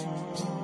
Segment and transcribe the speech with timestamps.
[0.00, 0.57] Amen.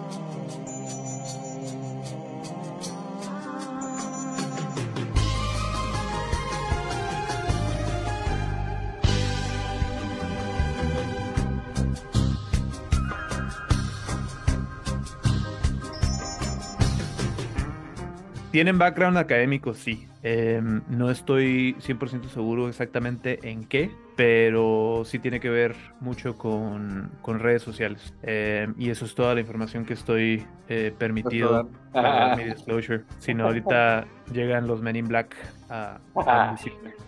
[18.55, 20.07] Tienen background académico, sí.
[20.23, 27.11] Em, no estoy 100% seguro exactamente en qué, pero sí tiene que ver mucho con,
[27.21, 28.15] con redes sociales.
[28.23, 33.03] Em, y eso es toda la información que estoy eh, permitido para mi disclosure.
[33.19, 35.35] Si no, ahorita llegan los Men in Black
[35.69, 36.57] a, a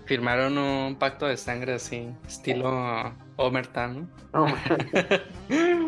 [0.04, 4.46] Firmaron un pacto de sangre así, estilo Omertan, ¿no?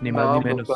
[0.00, 0.68] Ni más ni menos.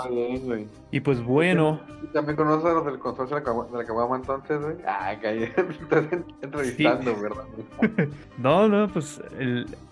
[0.90, 1.80] y pues bueno.
[2.12, 4.76] ¿También conoces a los del consorcio de la Caguama entonces, güey?
[4.86, 5.44] Ah, que
[5.80, 6.04] estás
[6.42, 7.44] entrevistando, ¿verdad?
[8.38, 9.22] no, no, pues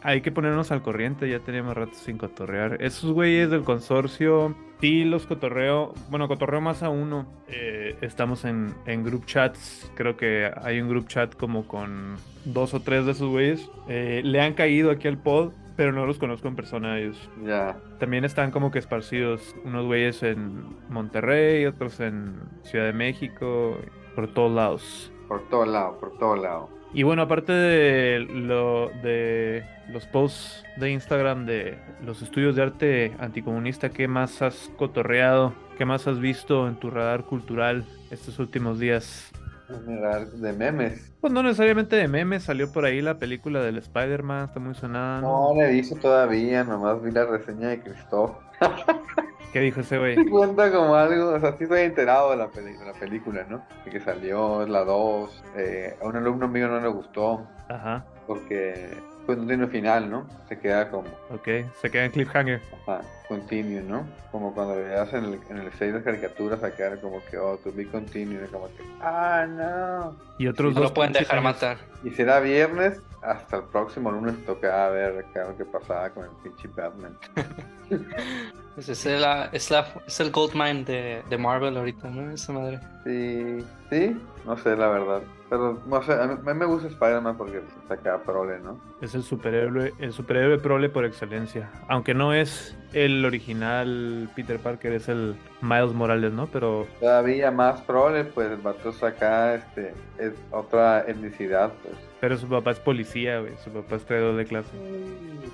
[0.02, 2.82] hay que ponernos al corriente, ya teníamos rato sin cotorrear.
[2.82, 7.26] Esos güeyes del consorcio, sí los cotorreo, bueno, cotorreo más a uno.
[7.48, 12.74] Eh, estamos en, en group chats, creo que hay un group chat como con dos
[12.74, 13.70] o tres de esos güeyes.
[13.88, 17.18] Eh, le han caído aquí al pod pero no los conozco en persona ellos.
[17.44, 17.76] Ya.
[17.98, 23.76] También están como que esparcidos unos güeyes en Monterrey, otros en Ciudad de México,
[24.14, 25.12] por todos lados.
[25.26, 26.70] Por todos lados, por todos lados.
[26.94, 33.16] Y bueno, aparte de lo de los posts de Instagram de los estudios de arte
[33.18, 35.52] anticomunista, ¿qué más has cotorreado?
[35.78, 39.32] ¿Qué más has visto en tu radar cultural estos últimos días?
[39.78, 41.12] De memes.
[41.20, 45.20] Pues no necesariamente de memes, salió por ahí la película del Spider-Man, está muy sonada.
[45.20, 48.36] No, le hice todavía, nomás vi la reseña de Cristóbal.
[49.52, 50.16] ¿Qué dijo ese güey?
[50.30, 52.48] Cuenta como algo, o sea, sí estoy enterado de la,
[52.86, 53.62] la película, ¿no?
[53.84, 57.46] De que salió la 2, eh, a un alumno mío no le gustó.
[57.68, 58.04] Ajá.
[58.26, 58.90] Porque
[59.26, 60.26] pues no tiene final, ¿no?
[60.48, 61.08] Se queda como...
[61.30, 61.48] Ok,
[61.80, 62.60] se queda en cliffhanger.
[62.86, 64.06] Ajá, continue, ¿no?
[64.30, 67.56] Como cuando veas en el, en el 6 de caricaturas a quedar como que, oh,
[67.58, 70.16] to be continue, como que, ah, no.
[70.38, 71.78] Y otros no lo pueden dejar matar.
[72.02, 75.24] Y será viernes, hasta el próximo lunes toca ver
[75.56, 77.16] qué pasaba con el pinche Batman.
[78.74, 82.32] pues es, la, es, la, es el Goldmine de, de Marvel ahorita, ¿no?
[82.32, 82.80] Esa madre.
[83.04, 85.22] Sí, sí, no sé la verdad.
[85.52, 88.80] Pero no sé, a mí, me gusta Spider-Man porque saca prole, ¿no?
[89.02, 91.70] Es el superhéroe, el superhéroe prole por excelencia.
[91.88, 96.46] Aunque no es el original Peter Parker, es el Miles Morales, ¿no?
[96.46, 96.86] Pero.
[97.00, 101.96] Todavía más prole, pues el vato saca este, es otra etnicidad, pues.
[102.22, 103.54] Pero su papá es policía, güey.
[103.64, 104.70] Su papá es traidor de clase.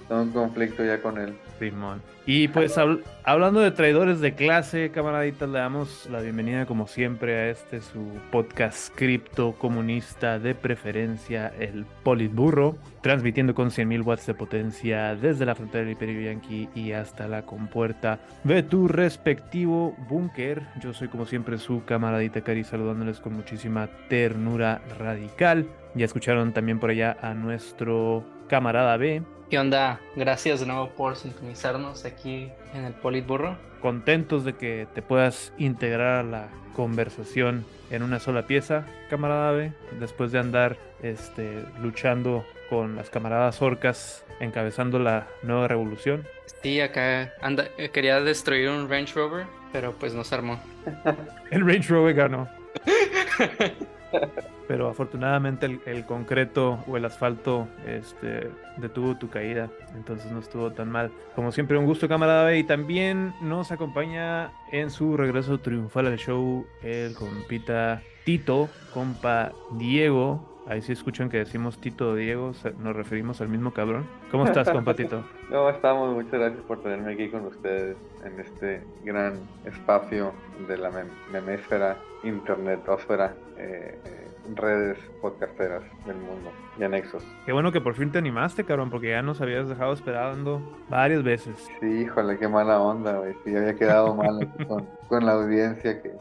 [0.07, 1.35] Tengo un conflicto ya con él.
[1.59, 2.03] Simón.
[2.27, 2.77] Y pues
[3.25, 8.11] hablando de traidores de clase, camaraditas, le damos la bienvenida como siempre a este su
[8.31, 15.55] podcast cripto comunista de preferencia, el Politburro, transmitiendo con 100.000 watts de potencia desde la
[15.55, 20.63] frontera del Imperio Yankee y hasta la compuerta de tu respectivo búnker.
[20.81, 25.67] Yo soy como siempre su camaradita Cari saludándoles con muchísima ternura radical.
[25.95, 29.23] Ya escucharon también por allá a nuestro camarada B.
[29.51, 30.01] ¿Qué onda?
[30.15, 33.57] Gracias de nuevo por sintonizarnos aquí en el Politburro.
[33.81, 39.73] Contentos de que te puedas integrar a la conversación en una sola pieza, camarada B,
[39.99, 46.27] después de andar este, luchando con las camaradas orcas encabezando la nueva revolución.
[46.63, 50.61] Sí, acá anda, eh, quería destruir un Range Rover, pero pues no se armó.
[51.51, 52.49] el Range Rover ganó.
[54.69, 60.91] Pero afortunadamente el, concreto o el asfalto este, detuvo tu caída, entonces no estuvo tan
[60.91, 61.11] mal.
[61.35, 62.55] Como siempre, un gusto, camarada.
[62.55, 70.63] Y también nos acompaña en su regreso triunfal al show el compita Tito, compa Diego.
[70.69, 74.07] Ahí sí escuchan que decimos Tito Diego, nos referimos al mismo cabrón.
[74.31, 75.25] ¿Cómo estás, compa Tito?
[75.49, 76.15] ¿Cómo estamos?
[76.15, 80.35] Muchas gracias por tenerme aquí con ustedes en este gran espacio
[80.69, 80.91] de la
[81.33, 87.25] memésfera, internetósfera, eh, eh, redes podcasteras del mundo y anexos.
[87.47, 91.23] Qué bueno que por fin te animaste, cabrón, porque ya nos habías dejado esperando varias
[91.23, 91.69] veces.
[91.81, 93.35] Sí, híjole, qué mala onda, güey.
[93.45, 94.49] Sí, había quedado mal
[95.09, 96.13] con, la audiencia que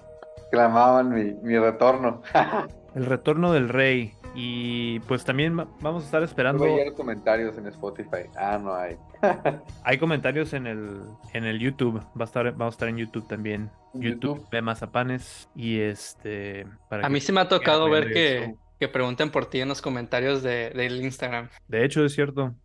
[0.52, 2.22] clamaban mi, mi retorno.
[2.96, 4.17] El retorno del rey.
[4.40, 6.64] Y pues también vamos a estar esperando.
[6.64, 8.30] Hay comentarios en Spotify.
[8.38, 8.96] Ah, no hay.
[9.84, 11.02] hay comentarios en el,
[11.34, 12.00] en el YouTube.
[12.16, 13.72] Va a estar, vamos a estar en YouTube también.
[13.96, 15.50] YouTube, de Mazapanes.
[15.56, 16.68] Y este.
[16.92, 20.44] a mí sí me ha tocado ver que, que pregunten por ti en los comentarios
[20.44, 21.50] de, del Instagram.
[21.68, 22.56] De hecho, es cierto.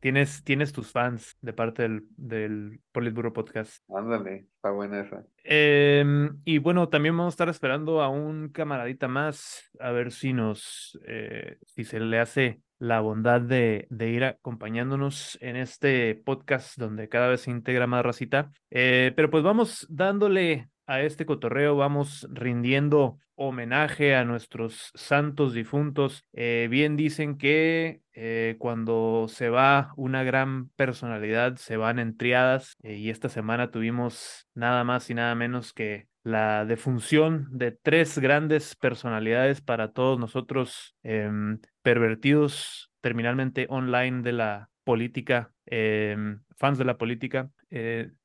[0.00, 3.84] Tienes, tienes tus fans de parte del, del Politburo Podcast.
[3.88, 5.24] Ándale, está buena esa.
[5.44, 10.32] Em, y bueno, también vamos a estar esperando a un camaradita más, a ver si
[10.32, 16.76] nos, eh, si se le hace la bondad de, de ir acompañándonos en este podcast
[16.76, 18.50] donde cada vez se integra más racita.
[18.70, 26.24] Eh, pero pues vamos dándole a este cotorreo, vamos rindiendo homenaje a nuestros santos difuntos.
[26.32, 32.76] Eh, bien dicen que eh, cuando se va una gran personalidad, se van en triadas
[32.82, 38.18] eh, y esta semana tuvimos nada más y nada menos que la defunción de tres
[38.18, 46.84] grandes personalidades para todos nosotros em, pervertidos terminalmente online de la política, em, fans de
[46.84, 47.50] la política,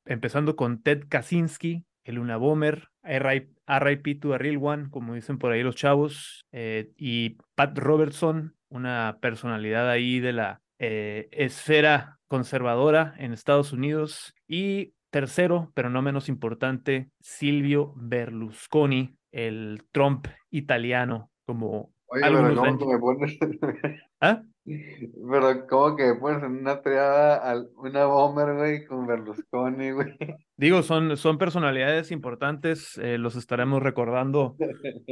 [0.04, 5.52] empezando con Ted Kaczynski, el Una Bomber, RIP to a Real One, como dicen por
[5.52, 13.14] ahí los chavos, eh, y Pat Robertson, una personalidad ahí de la eh, esfera conservadora
[13.18, 21.92] en Estados Unidos, y tercero, pero no menos importante, Silvio Berlusconi, el Trump italiano, como
[22.06, 23.38] Oye, pero ¿cómo que me pones?
[24.22, 24.42] ¿Ah?
[25.30, 30.16] Pero ¿cómo que pones en una triada a una bomber, güey, con Berlusconi, güey?
[30.56, 34.56] Digo, son, son personalidades importantes, eh, los estaremos recordando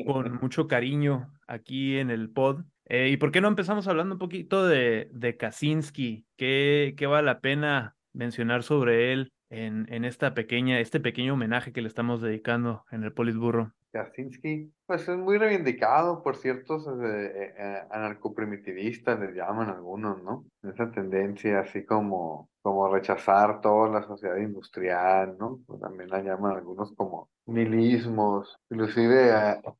[0.06, 2.64] con mucho cariño aquí en el pod.
[2.86, 6.26] Eh, ¿Y por qué no empezamos hablando un poquito de, de Kaczynski?
[6.36, 11.72] ¿Qué, ¿Qué vale la pena mencionar sobre él en, en esta pequeña, este pequeño homenaje
[11.72, 13.72] que le estamos dedicando en el Politburro?
[13.96, 20.44] Kaczynski, pues es muy reivindicado por ciertos eh, eh, anarcoprimitivistas, les llaman algunos, ¿no?
[20.62, 25.60] Esa tendencia así como, como rechazar toda la sociedad industrial, ¿no?
[25.66, 28.58] Pues también la llaman algunos como milismos.
[28.70, 29.32] Inclusive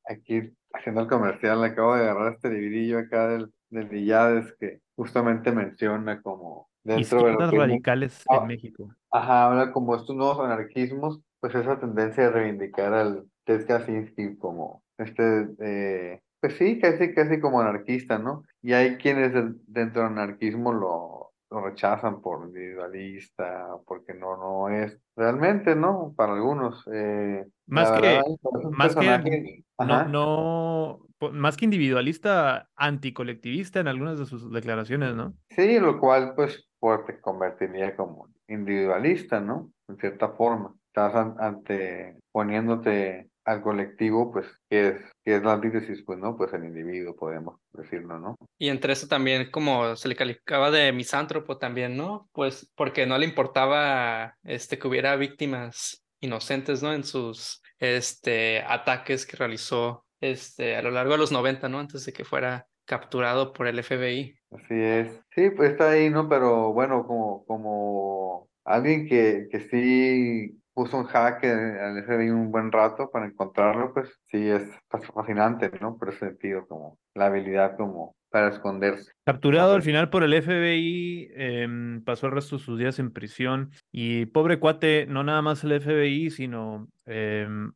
[0.08, 5.52] aquí haciendo el comercial, acabo de agarrar este librillo acá del, del Villades que justamente
[5.52, 8.94] menciona como dentro de los radicales en ah, México.
[9.10, 14.82] Ajá, habla como estos nuevos anarquismos, pues esa tendencia de reivindicar al Ted Kaczynski como
[14.98, 18.44] este, eh, pues sí, casi, casi como anarquista, ¿no?
[18.62, 19.32] Y hay quienes
[19.66, 26.14] dentro del anarquismo lo, lo rechazan por individualista, porque no, no es realmente, ¿no?
[26.16, 26.84] Para algunos.
[26.92, 28.22] Eh, más que,
[28.70, 35.34] más que, no, no, más que individualista, anticolectivista en algunas de sus declaraciones, ¿no?
[35.50, 39.72] Sí, lo cual pues, pues te convertiría como individualista, ¿no?
[39.88, 40.74] En cierta forma.
[40.88, 44.94] Estás ante poniéndote al colectivo, pues, que es,
[45.24, 46.36] que es la antítesis, pues, ¿no?
[46.36, 48.36] Pues el individuo, podemos decirlo, ¿no?
[48.58, 52.28] Y entre eso también, como se le calificaba de misántropo también, ¿no?
[52.32, 56.92] Pues porque no le importaba este, que hubiera víctimas inocentes, ¿no?
[56.92, 61.78] En sus este, ataques que realizó este, a lo largo de los 90, ¿no?
[61.78, 64.36] Antes de que fuera capturado por el FBI.
[64.50, 65.20] Así es.
[65.34, 66.28] Sí, pues está ahí, ¿no?
[66.28, 72.70] Pero bueno, como, como alguien que, que sí puso un hack al FBI un buen
[72.70, 74.62] rato para encontrarlo, pues sí es
[75.14, 75.96] fascinante, ¿no?
[75.96, 79.10] Por ese sentido, como la habilidad como para esconderse.
[79.24, 83.70] Capturado al final por el FBI, em, pasó el resto de sus días en prisión
[83.90, 87.72] y pobre cuate, no nada más el FBI, sino em,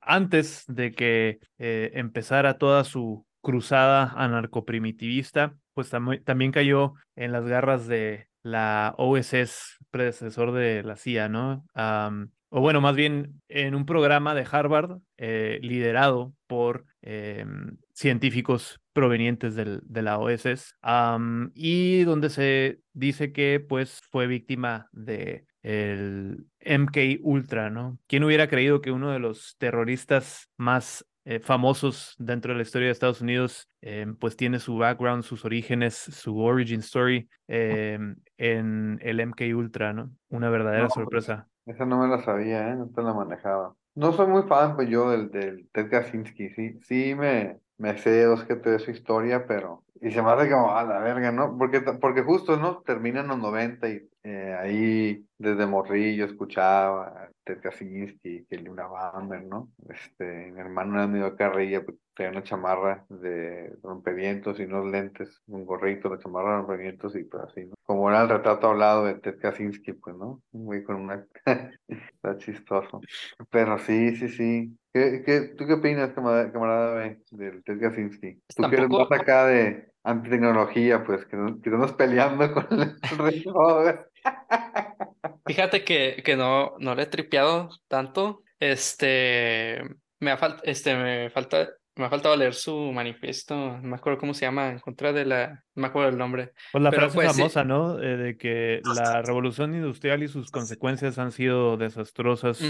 [0.00, 7.86] antes de que eh, empezara toda su cruzada anarcoprimitivista, pues también cayó en las garras
[7.86, 11.64] de la OSS, predecesor de la CIA, ¿no?
[12.52, 19.54] o bueno, más bien en un programa de Harvard eh, liderado por em, científicos provenientes
[19.54, 20.74] del, de la OSS
[21.54, 27.98] y donde se dice que pues fue víctima de el MK Ultra, ¿no?
[28.06, 32.86] ¿Quién hubiera creído que uno de los terroristas más eh, famosos dentro de la historia
[32.86, 37.98] de Estados Unidos, eh, pues tiene su background, sus orígenes, su origin story eh,
[38.38, 40.10] en el MK Ultra, ¿no?
[40.30, 41.46] Una verdadera sorpresa.
[41.66, 42.76] Esa no me la sabía, ¿eh?
[42.76, 43.74] No te la manejaba.
[43.94, 48.24] No soy muy fan, pues yo, del, del Ted Kaczynski, sí, sí me, me sé
[48.24, 49.84] dos que te de su historia, pero...
[50.00, 51.58] Y se me hace como a la verga, ¿no?
[51.58, 52.78] Porque, porque justo, ¿no?
[52.86, 54.08] Termina en los 90 y
[54.58, 59.70] ahí desde morrillo escuchaba Ted Kaczynski, que una Bamber, ¿no?
[59.88, 65.42] Este, mi hermano era medio carrilla, pues, tenía una chamarra de rompevientos y unos lentes,
[65.48, 67.74] un gorrito, de chamarra de rompevientos y pues así, ¿no?
[67.82, 70.40] Como era el retrato hablado de Ted Kaczynski, pues, ¿no?
[70.52, 71.26] Muy con una...
[71.88, 73.00] Está chistoso.
[73.50, 74.78] Pero sí, sí, sí.
[74.92, 78.40] ¿Qué, qué, ¿Tú qué opinas, camarada, camarada del Ted Kaczynski?
[78.54, 84.06] Tú que eres más acá de antitecnología, pues, que, que estamos peleando con el resto.
[85.50, 88.44] Fíjate que, que no, no le he tripeado tanto.
[88.60, 89.82] Este,
[90.20, 94.46] me, este, me falta Me ha faltado leer su manifiesto, no me acuerdo cómo se
[94.46, 96.52] llama, en contra de la, no me acuerdo el nombre.
[96.70, 97.38] Pues la Pero, frase pues, sí.
[97.38, 98.00] famosa, ¿no?
[98.00, 102.60] Eh, de que la revolución industrial y sus consecuencias han sido desastrosas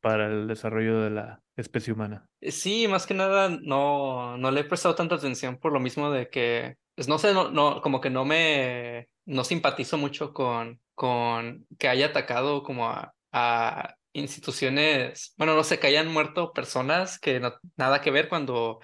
[0.00, 2.28] para el desarrollo de la especie humana.
[2.40, 6.12] Eh, Sí, más que nada no, no le he prestado tanta atención por lo mismo
[6.12, 10.80] de que, pues no sé, no, no, como que no me, no simpatizo mucho con,
[10.98, 17.20] con que haya atacado como a, a instituciones, bueno, no sé, que hayan muerto personas
[17.20, 18.80] que no, nada que ver cuando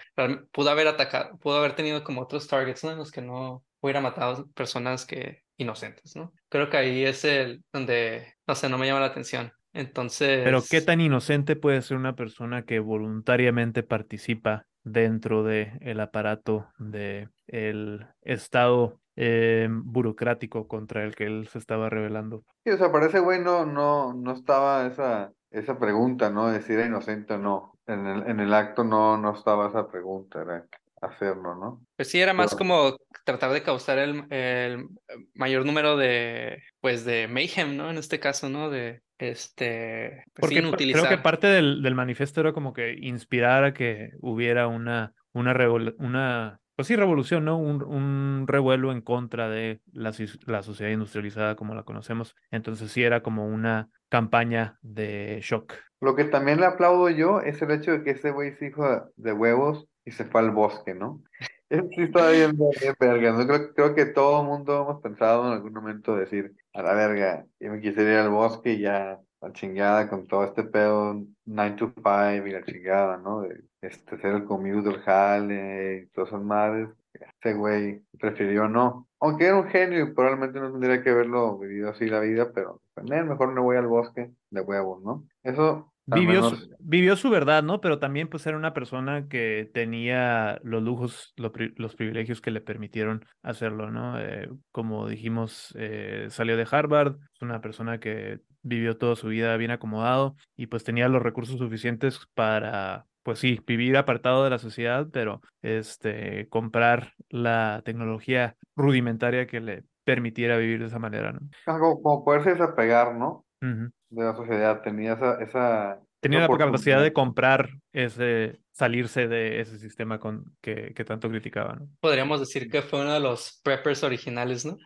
[0.53, 2.93] pudo haber atacado, pudo haber tenido como otros targets, ¿no?
[2.93, 6.33] En los que no hubiera matado personas que inocentes, ¿no?
[6.49, 9.53] Creo que ahí es el donde, no sé, no me llama la atención.
[9.73, 10.43] Entonces...
[10.45, 16.69] Pero ¿qué tan inocente puede ser una persona que voluntariamente participa dentro de el aparato
[16.79, 22.43] de el Estado eh, burocrático contra el que él se estaba rebelando?
[22.65, 26.51] Sí, o sea, para ese güey no, no, no estaba esa, esa pregunta, ¿no?
[26.51, 27.73] De si era inocente o no.
[27.87, 30.65] En el, en el acto no, no estaba esa pregunta, era
[31.03, 31.83] hacerlo, ¿no?
[31.97, 34.87] Pues sí, era más Pero- como tratar de causar el, el
[35.35, 37.91] mayor número de, pues, de mayhem, ¿no?
[37.91, 38.71] En este caso, ¿no?
[38.71, 43.75] De, este, pues Porque creo que parte del, del manifiesto era como que inspirar a
[43.75, 47.59] que hubiera una, una, revol- una pues sí, revolución, ¿no?
[47.59, 50.13] Un, un revuelo en contra de la,
[50.47, 52.35] la sociedad industrializada como la conocemos.
[52.51, 55.75] Entonces sí era como una campaña de shock.
[56.01, 59.11] Lo que también le aplaudo yo es el hecho de que ese güey se hizo
[59.17, 61.23] de, huevos y se fue al bosque, ¿no?
[61.97, 63.47] Sí está bien, bien verga, ¿no?
[63.49, 67.47] Creo, creo que todo el mundo hemos pensado en algún momento decir, a la verga,
[67.59, 71.77] yo me quisiera ir al bosque y ya, la chingada con todo este pedo 9
[71.77, 73.43] to 5 y la chingada, ¿no?
[73.43, 76.89] De este, hacer el commute, el jale y todas esas madres.
[77.13, 79.09] Ese güey prefirió no.
[79.21, 82.81] Aunque era un genio y probablemente no tendría que haberlo vivido así la vida, pero
[82.95, 85.25] pues, "Eh, mejor me voy al bosque de huevos, ¿no?
[85.43, 87.81] Eso Vivió, menos vivió su verdad, ¿no?
[87.81, 92.61] Pero también pues era una persona que tenía los lujos, pri- los privilegios que le
[92.61, 94.21] permitieron hacerlo, ¿no?
[94.21, 99.57] Eh, como dijimos, eh, salió de Harvard, es una persona que vivió toda su vida
[99.57, 104.59] bien acomodado y pues tenía los recursos suficientes para, pues sí, vivir apartado de la
[104.59, 111.41] sociedad, pero este, comprar la tecnología rudimentaria que le permitiera vivir de esa manera, ¿no?
[111.67, 113.45] algo como poderse desapegar, ¿no?
[113.63, 113.91] Ujú.
[114.11, 119.61] De la sociedad, tenía esa, esa, Tenía esa la capacidad de comprar ese, salirse de
[119.61, 121.89] ese sistema con, que, que tanto criticaba, ¿no?
[122.01, 124.79] Podríamos decir que fue uno de los preppers originales, ¿no?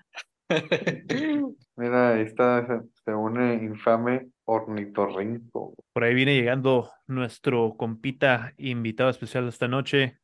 [1.76, 5.74] Mira, ahí está, se, une infame ornitorrinco.
[5.92, 10.18] Por ahí viene llegando nuestro compita invitado especial de esta noche,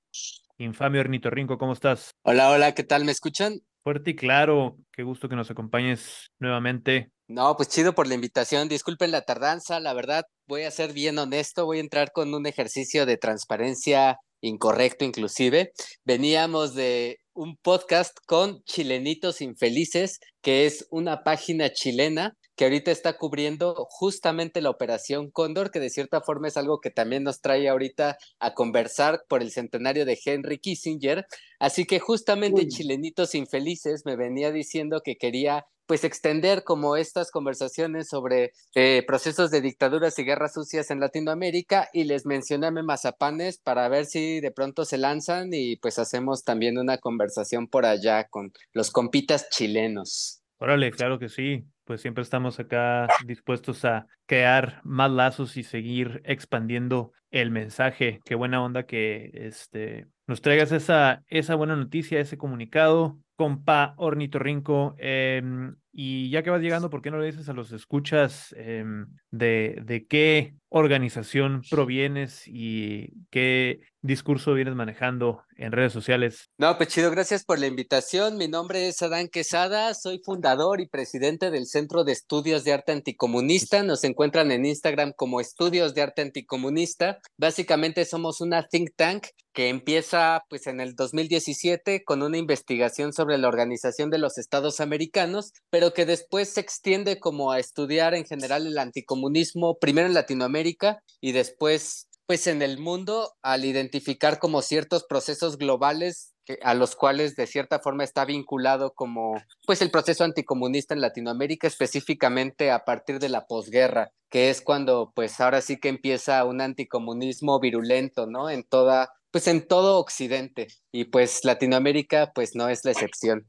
[0.58, 2.10] Infamio Ornitorrinco, ¿cómo estás?
[2.22, 3.04] Hola, hola, ¿qué tal?
[3.04, 3.60] ¿Me escuchan?
[3.82, 7.10] Fuerte y claro, qué gusto que nos acompañes nuevamente.
[7.26, 8.68] No, pues chido por la invitación.
[8.68, 12.46] Disculpen la tardanza, la verdad, voy a ser bien honesto, voy a entrar con un
[12.46, 15.72] ejercicio de transparencia incorrecto inclusive.
[16.04, 23.16] Veníamos de un podcast con Chilenitos Infelices, que es una página chilena que ahorita está
[23.16, 27.68] cubriendo justamente la operación Cóndor, que de cierta forma es algo que también nos trae
[27.68, 31.26] ahorita a conversar por el centenario de Henry Kissinger.
[31.58, 32.68] Así que justamente Uy.
[32.68, 39.50] Chilenitos Infelices me venía diciendo que quería pues extender como estas conversaciones sobre eh, procesos
[39.50, 44.40] de dictaduras y guerras sucias en Latinoamérica y les mencioné a Mazapanes para ver si
[44.40, 49.50] de pronto se lanzan y pues hacemos también una conversación por allá con los compitas
[49.50, 50.43] chilenos.
[50.64, 51.66] Órale, claro que sí.
[51.84, 58.20] Pues siempre estamos acá dispuestos a crear más lazos y seguir expandiendo el mensaje.
[58.24, 64.94] Qué buena onda que este, nos traigas esa, esa buena noticia, ese comunicado, compa Ornitorrinco.
[64.96, 69.06] em, y ya que vas llegando, ¿por qué no le dices a los escuchas em,
[69.30, 76.50] de, de qué organización provienes y qué discurso vienes manejando en redes sociales?
[76.58, 78.36] No, pues chido, gracias por la invitación.
[78.36, 82.90] Mi nombre es Adán Quesada, soy fundador y presidente del Centro de Estudios de Arte
[82.90, 83.84] Anticomunista.
[83.84, 87.18] Nos encuentran en Instagram como Estudios de Arte Anticomunista.
[87.38, 93.38] Básicamente somos una think tank que empieza pues en el 2017 con una investigación sobre
[93.38, 98.24] la organización de los estados americanos, pero que después se extiende como a estudiar en
[98.24, 104.62] general el anticomunismo, primero en Latinoamérica y después pues en el mundo al identificar como
[104.62, 109.34] ciertos procesos globales a los cuales de cierta forma está vinculado como
[109.66, 115.12] pues el proceso anticomunista en Latinoamérica específicamente a partir de la posguerra que es cuando
[115.14, 120.68] pues ahora sí que empieza un anticomunismo virulento no en toda pues en todo occidente.
[120.92, 123.48] Y pues Latinoamérica pues no es la excepción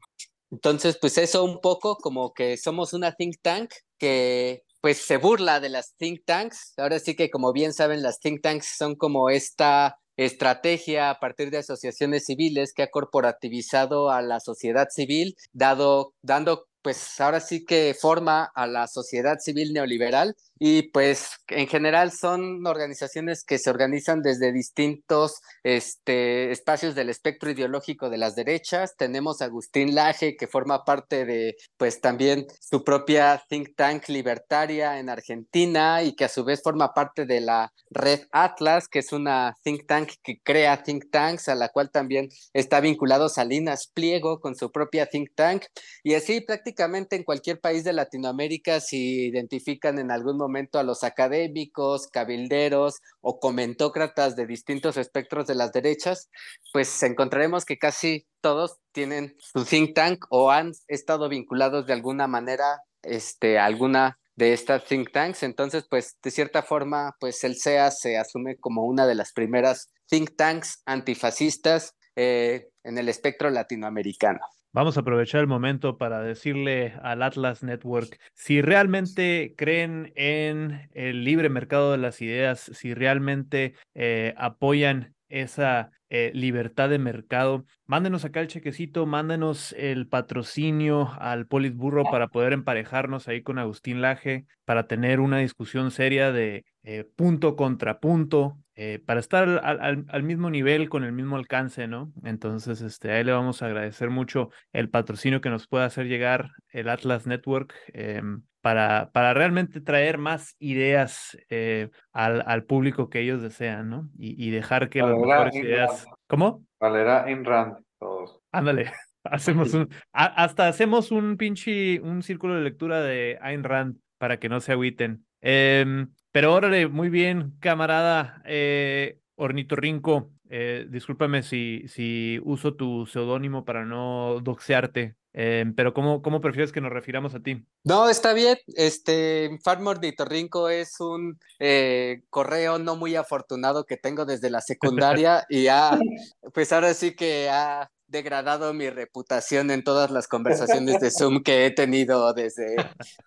[0.52, 5.60] entonces pues eso un poco como que somos una think tank que pues se burla
[5.60, 6.74] de las think tanks.
[6.78, 11.50] Ahora sí que como bien saben, las think tanks son como esta estrategia a partir
[11.50, 17.66] de asociaciones civiles que ha corporativizado a la sociedad civil, dado, dando pues ahora sí
[17.66, 23.72] que forma a la sociedad civil neoliberal y pues en general son organizaciones que se
[23.72, 28.96] organizan desde distintos este, espacios del espectro ideológico de las derechas.
[28.98, 35.00] Tenemos a Agustín Laje, que forma parte de pues también su propia think tank libertaria
[35.00, 39.12] en Argentina y que a su vez forma parte de la Red Atlas, que es
[39.12, 44.40] una think tank que crea think tanks, a la cual también está vinculado Salinas Pliego
[44.40, 45.64] con su propia think tank.
[46.04, 51.04] Y así prácticamente en cualquier país de Latinoamérica, si identifican en algún momento a los
[51.04, 56.30] académicos, cabilderos o comentócratas de distintos espectros de las derechas,
[56.74, 62.28] pues encontraremos que casi todos tienen su think tank o han estado vinculados de alguna
[62.28, 65.44] manera este, a alguna de estas think tanks.
[65.44, 69.90] Entonces, pues de cierta forma, pues el CEA se asume como una de las primeras
[70.08, 74.40] think tanks antifascistas eh, en el espectro latinoamericano.
[74.76, 81.24] Vamos a aprovechar el momento para decirle al Atlas Network si realmente creen en el
[81.24, 87.64] libre mercado de las ideas, si realmente eh, apoyan esa eh, libertad de mercado.
[87.86, 94.02] Mándenos acá el chequecito, mándenos el patrocinio al Politburro para poder emparejarnos ahí con Agustín
[94.02, 100.24] Laje, para tener una discusión seria de eh, punto contra punto, eh, para estar al,
[100.24, 102.12] mismo nivel, con el mismo alcance, ¿no?
[102.24, 106.50] Entonces, este, ahí le vamos a agradecer mucho el patrocinio que nos pueda hacer llegar
[106.70, 113.22] el Atlas Network em, para, para realmente traer más ideas eh, al, al, público que
[113.22, 114.10] ellos desean, ¿no?
[114.18, 116.06] Y, dejar que las mejores ideas...
[116.28, 116.66] ¿Cómo?
[116.80, 118.42] Valera in Rand, todos.
[118.52, 118.92] Ándale.
[119.24, 124.50] Hacemos un, hasta hacemos un pinche, un círculo de lectura de Ayn Rand para que
[124.50, 125.26] no se agüiten.
[125.48, 130.32] Eh, pero órale, muy bien, camarada eh, Ornitorrinco.
[130.50, 136.72] Eh, discúlpame si, si uso tu seudónimo para no doxearte, eh, pero ¿cómo, ¿cómo prefieres
[136.72, 137.66] que nos refiramos a ti?
[137.84, 138.58] No, está bien.
[138.76, 145.46] Este, Farm Ornitorrinco es un eh, correo no muy afortunado que tengo desde la secundaria
[145.50, 145.92] y ha,
[146.54, 151.66] pues ahora sí que ha degradado mi reputación en todas las conversaciones de Zoom que
[151.66, 152.76] he tenido desde,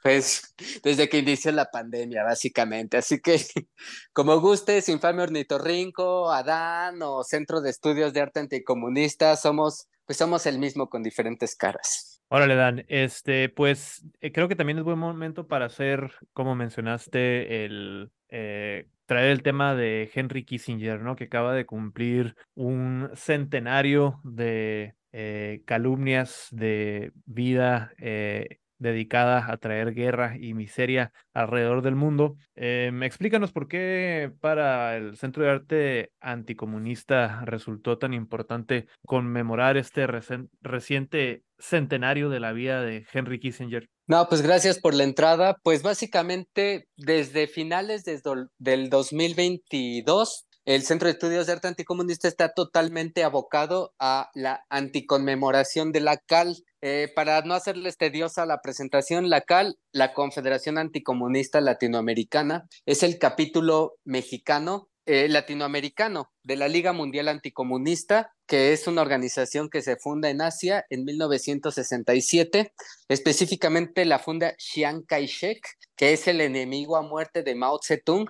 [0.02, 2.96] pues, desde que inició la pandemia, básicamente.
[2.96, 3.38] Así que,
[4.12, 10.46] como gustes, Infame Ornitorrinco, Adán o Centro de Estudios de Arte Anticomunista, somos, pues somos
[10.46, 12.22] el mismo con diferentes caras.
[12.30, 17.64] Órale, Dan, este, pues eh, creo que también es buen momento para hacer, como mencionaste,
[17.64, 21.16] el eh, traer el tema de Henry Kissinger, ¿no?
[21.16, 29.94] Que acaba de cumplir un centenario de eh, calumnias de vida eh, dedicada a traer
[29.94, 32.36] guerra y miseria alrededor del mundo.
[32.56, 40.06] Eh, explícanos por qué para el Centro de Arte Anticomunista resultó tan importante conmemorar este
[40.06, 43.88] reciente centenario de la vida de Henry Kissinger.
[44.06, 45.58] No, pues gracias por la entrada.
[45.62, 53.24] Pues básicamente desde finales del 2022 el Centro de Estudios de Arte Anticomunista está totalmente
[53.24, 56.58] abocado a la anticonmemoración de la CAL.
[56.80, 63.18] Eh, para no hacerles tediosa la presentación, la CAL, la Confederación Anticomunista Latinoamericana, es el
[63.18, 69.96] capítulo mexicano eh, latinoamericano de la Liga Mundial Anticomunista, que es una organización que se
[69.96, 72.74] funda en Asia en 1967.
[73.08, 75.66] Específicamente la funda Chiang Kai-shek,
[75.96, 78.28] que es el enemigo a muerte de Mao Zedong,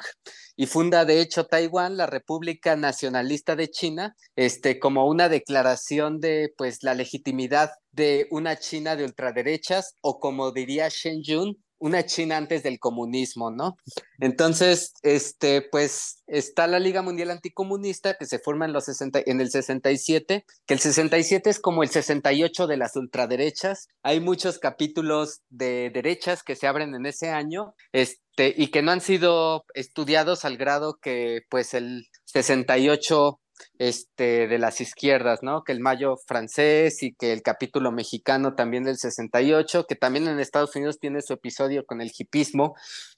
[0.55, 6.53] y funda de hecho Taiwán, la República Nacionalista de China, este, como una declaración de
[6.57, 12.37] pues la legitimidad de una China de ultraderechas, o como diría Shen Yun, una China
[12.37, 13.77] antes del comunismo, ¿no?
[14.19, 19.41] Entonces, este, pues está la Liga Mundial Anticomunista que se forma en, los 60, en
[19.41, 23.89] el 67, que el 67 es como el 68 de las ultraderechas.
[24.03, 28.91] Hay muchos capítulos de derechas que se abren en ese año este, y que no
[28.91, 33.41] han sido estudiados al grado que pues el 68
[33.79, 35.63] este, de las izquierdas, ¿no?
[35.65, 40.41] Que el Mayo francés y que el capítulo mexicano también del 68, que también en
[40.41, 42.75] Estados Unidos tiene su episodio con el hipismo.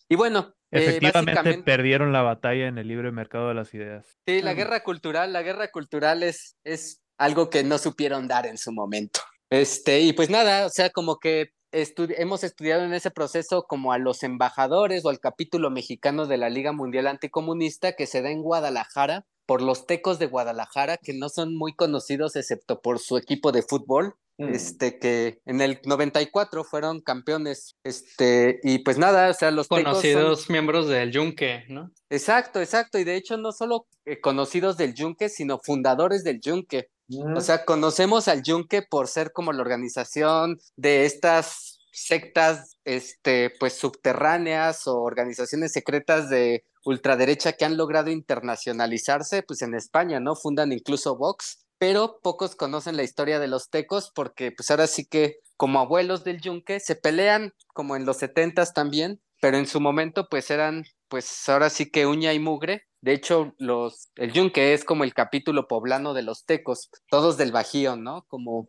[0.08, 4.18] Y bueno, eh, efectivamente perdieron la batalla en el libre mercado de las ideas.
[4.26, 8.58] Sí, la guerra cultural, la guerra cultural es, es algo que no supieron dar en
[8.58, 9.20] su momento.
[9.50, 13.98] Este, y pues nada, o sea, como que hemos estudiado en ese proceso como a
[13.98, 18.42] los embajadores o al capítulo mexicano de la Liga Mundial Anticomunista que se da en
[18.42, 23.50] Guadalajara por los Tecos de Guadalajara, que no son muy conocidos excepto por su equipo
[23.50, 24.14] de fútbol.
[24.38, 24.54] Mm.
[24.54, 30.48] este, que en el 94 fueron campeones, este, y pues nada, o sea, los conocidos
[30.48, 31.90] miembros del Yunque, ¿no?
[32.08, 36.88] Exacto, exacto, y de hecho no solo eh, conocidos del Yunque, sino fundadores del Yunque.
[37.34, 43.74] O sea, conocemos al Yunque por ser como la organización de estas sectas, este, pues
[43.74, 50.34] subterráneas o organizaciones secretas de ultraderecha que han logrado internacionalizarse, pues en España, ¿no?
[50.34, 55.06] Fundan incluso Vox pero pocos conocen la historia de los tecos porque pues ahora sí
[55.06, 59.80] que como abuelos del yunque se pelean como en los setentas también, pero en su
[59.80, 62.84] momento pues eran pues ahora sí que uña y mugre.
[63.00, 67.50] De hecho, los, el yunque es como el capítulo poblano de los tecos, todos del
[67.50, 68.26] Bajío, ¿no?
[68.28, 68.68] Como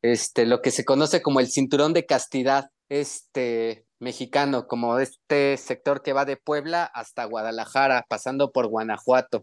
[0.00, 6.02] este, lo que se conoce como el cinturón de castidad, este mexicano, como este sector
[6.02, 9.42] que va de Puebla hasta Guadalajara, pasando por Guanajuato.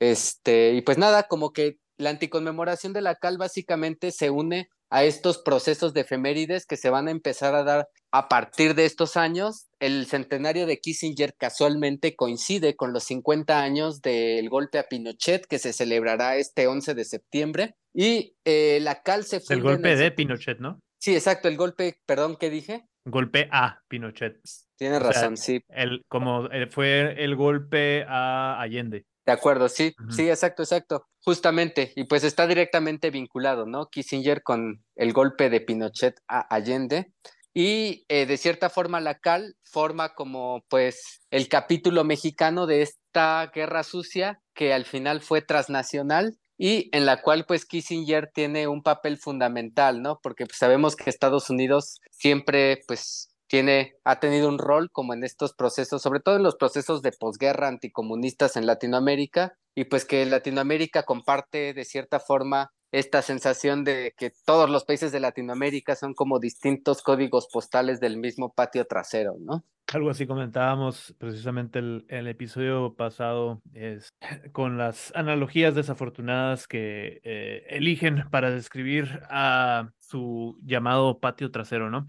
[0.00, 5.04] Este, y pues nada, como que la anticonmemoración de la cal básicamente se une a
[5.04, 9.16] estos procesos de efemérides que se van a empezar a dar a partir de estos
[9.16, 9.68] años.
[9.78, 15.58] El centenario de Kissinger casualmente coincide con los 50 años del golpe a Pinochet que
[15.58, 17.74] se celebrará este 11 de septiembre.
[17.94, 19.40] Y eh, la cal se.
[19.48, 20.80] El golpe de Pinochet, ¿no?
[20.98, 22.86] Sí, exacto, el golpe, perdón, ¿qué dije?
[23.04, 24.40] Golpe a Pinochet.
[24.76, 25.62] Tiene razón, sí.
[25.68, 29.06] El, como eh, fue el golpe a Allende.
[29.24, 31.06] De acuerdo, sí, sí, exacto, exacto.
[31.24, 33.86] Justamente, y pues está directamente vinculado, ¿no?
[33.86, 37.12] Kissinger con el golpe de Pinochet a Allende.
[37.54, 43.50] Y eh, de cierta forma la CAL forma como pues el capítulo mexicano de esta
[43.54, 48.84] guerra sucia que al final fue transnacional y en la cual pues Kissinger tiene un
[48.84, 50.20] papel fundamental, ¿no?
[50.22, 55.24] Porque pues, sabemos que Estados Unidos siempre pues tiene, ha tenido un rol como en
[55.24, 60.24] estos procesos, sobre todo en los procesos de posguerra anticomunistas en Latinoamérica, y pues que
[60.24, 66.14] Latinoamérica comparte de cierta forma esta sensación de que todos los países de Latinoamérica son
[66.14, 69.64] como distintos códigos postales del mismo patio trasero, ¿no?
[69.94, 74.08] Algo así comentábamos precisamente el, episodio pasado, es
[74.52, 82.06] con las analogías desafortunadas que eh, eligen para describir a su llamado patio trasero, ¿no?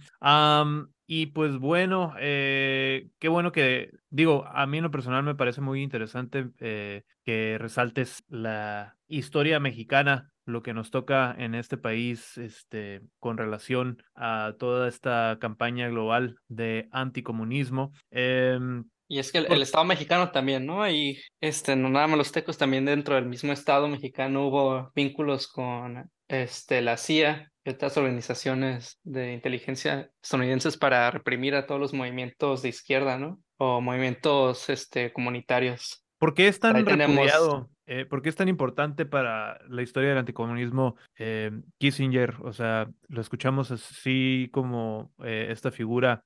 [1.06, 5.60] y pues bueno, eh, qué bueno que, digo, a mí en lo personal me parece
[5.60, 12.38] muy interesante eh, que resaltes la historia mexicana lo que nos toca en este país
[12.38, 17.92] este, con relación a toda esta campaña global de anticomunismo.
[18.12, 20.90] Em, y es que el, Estado mexicano también, ¿no?
[20.90, 25.48] Y este, no nada más los tecos, también dentro del mismo Estado mexicano hubo vínculos
[25.48, 31.94] con este, la CIA y otras organizaciones de inteligencia estadounidenses para reprimir a todos los
[31.94, 33.40] movimientos de izquierda, ¿no?
[33.58, 36.04] O movimientos este, comunitarios.
[36.18, 37.70] ¿Por qué es tan repudiado?
[37.86, 42.36] Eh, ¿Por qué es tan importante para la historia del anticomunismo eh, Kissinger?
[42.42, 46.24] O sea, lo escuchamos así como eh, esta figura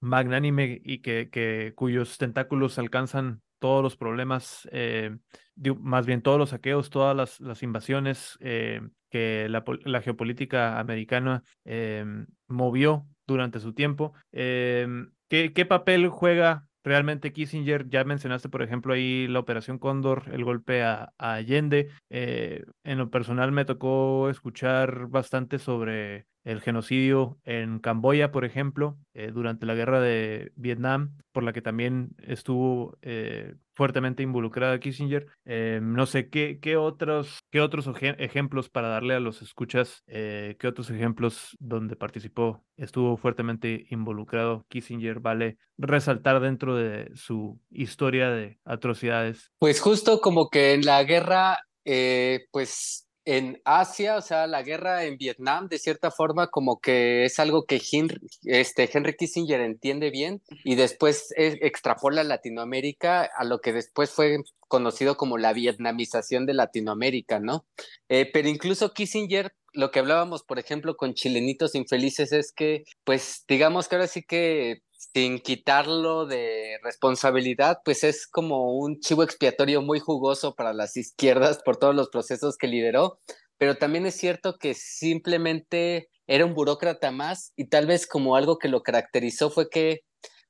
[0.00, 4.68] magnánime y que, cuyos tentáculos alcanzan todos los problemas,
[5.80, 11.42] más bien todos los saqueos, todas las, las invasiones que la, la, geopolítica americana
[12.48, 14.12] movió durante su tiempo.
[14.30, 20.44] ¿qué, ¿Qué papel juega realmente Kissinger, ya mencionaste, por ejemplo, ahí la Operación Cóndor, el
[20.44, 21.88] golpe a, Allende.
[22.10, 28.98] Eh, en lo personal me tocó escuchar bastante sobre el genocidio en Camboya, por ejemplo,
[29.14, 35.26] eh, durante la guerra de Vietnam, por la que también estuvo eh, fuertemente involucrada Kissinger.
[35.44, 40.02] Eh, no sé, ¿qué, qué otros, qué otros ejemplos para darle a los escuchas?
[40.06, 45.20] ¿Qué otros ejemplos donde participó, estuvo fuertemente involucrado Kissinger?
[45.20, 49.52] Vale resaltar dentro de su historia de atrocidades.
[49.58, 51.58] Pues justo como que en la guerra,
[52.50, 57.38] pues en Asia, o sea, la guerra en Vietnam, de cierta forma, como que es
[57.38, 63.60] algo que Henry, este, Henry Kissinger entiende bien y después extrapola a Latinoamérica a lo
[63.60, 67.66] que después fue conocido como la vietnamización de Latinoamérica, ¿no?
[68.08, 73.44] Eh, pero incluso Kissinger, lo que hablábamos, por ejemplo, con chilenitos infelices es que, pues,
[73.46, 74.80] digamos que ahora sí que
[75.14, 81.60] sin quitarlo de responsabilidad, pues es como un chivo expiatorio muy jugoso para las izquierdas
[81.64, 83.20] por todos los procesos que lideró,
[83.58, 88.58] pero también es cierto que simplemente era un burócrata más y tal vez como algo
[88.58, 90.02] que lo caracterizó fue que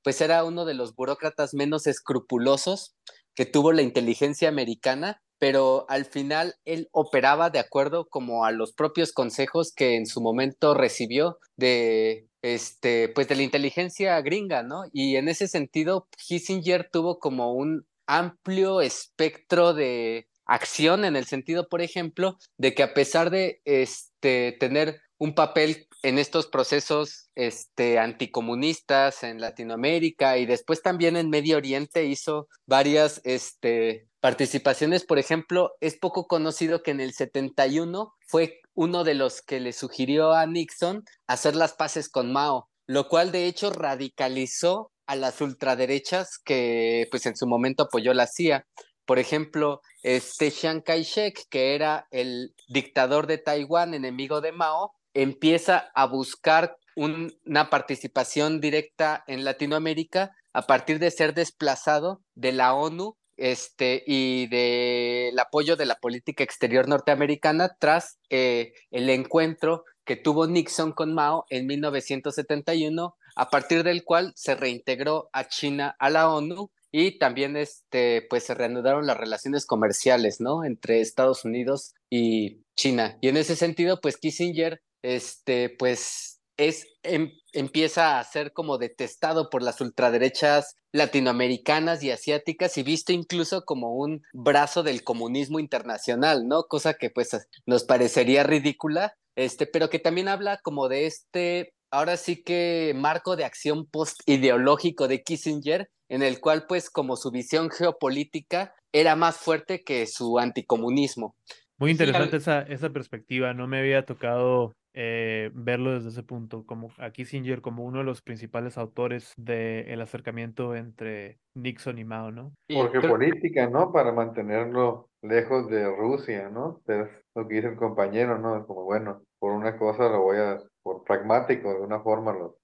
[0.02, 2.96] pues era uno de los burócratas menos escrupulosos
[3.34, 8.72] que tuvo la inteligencia americana, pero al final él operaba de acuerdo como a los
[8.72, 14.84] propios consejos que en su momento recibió de este, pues de la inteligencia gringa, ¿no?
[14.92, 21.68] Y en ese sentido, Kissinger tuvo como un amplio espectro de acción en el sentido,
[21.68, 27.98] por ejemplo, de que a pesar de este, tener un papel en estos procesos este,
[27.98, 35.04] anticomunistas en Latinoamérica y después también en Medio Oriente hizo varias este, participaciones.
[35.04, 39.72] Por ejemplo, es poco conocido que en el 71 fue uno de los que le
[39.72, 45.40] sugirió a Nixon hacer las paces con Mao, lo cual de hecho radicalizó a las
[45.40, 48.66] ultraderechas que pues en su momento apoyó la CIA.
[49.04, 55.90] Por ejemplo, este Chiang Kai-shek, que era el dictador de Taiwán, enemigo de Mao, empieza
[55.94, 63.16] a buscar una participación directa en Latinoamérica a partir de ser desplazado de la ONU
[63.36, 70.46] este, y del apoyo de la política exterior norteamericana tras eh, el encuentro que tuvo
[70.46, 76.28] Nixon con Mao en 1971, a partir del cual se reintegró a China a la
[76.30, 80.64] ONU y también este, pues se reanudaron las relaciones comerciales, ¿no?
[80.64, 83.18] Entre Estados Unidos y China.
[83.20, 89.48] Y en ese sentido, pues Kissinger, este, pues es, em, empieza a ser como detestado
[89.48, 96.46] por las ultraderechas latinoamericanas y asiáticas y visto incluso como un brazo del comunismo internacional,
[96.48, 96.64] ¿no?
[96.64, 97.30] Cosa que pues
[97.66, 103.36] nos parecería ridícula, este, pero que también habla como de este, ahora sí que marco
[103.36, 109.36] de acción post-ideológico de Kissinger, en el cual pues como su visión geopolítica era más
[109.36, 111.36] fuerte que su anticomunismo.
[111.76, 116.90] Muy interesante esa, esa perspectiva, no me había tocado eh, verlo desde ese punto, como
[116.98, 122.52] a Kissinger como uno de los principales autores del acercamiento entre Nixon y Mao, ¿no?
[122.68, 123.92] Porque política, ¿no?
[123.92, 126.80] Para mantenerlo lejos de Rusia, ¿no?
[126.88, 128.66] Es lo que dice el compañero, ¿no?
[128.66, 132.56] Como bueno, por una cosa lo voy a, por pragmático, de una forma lo,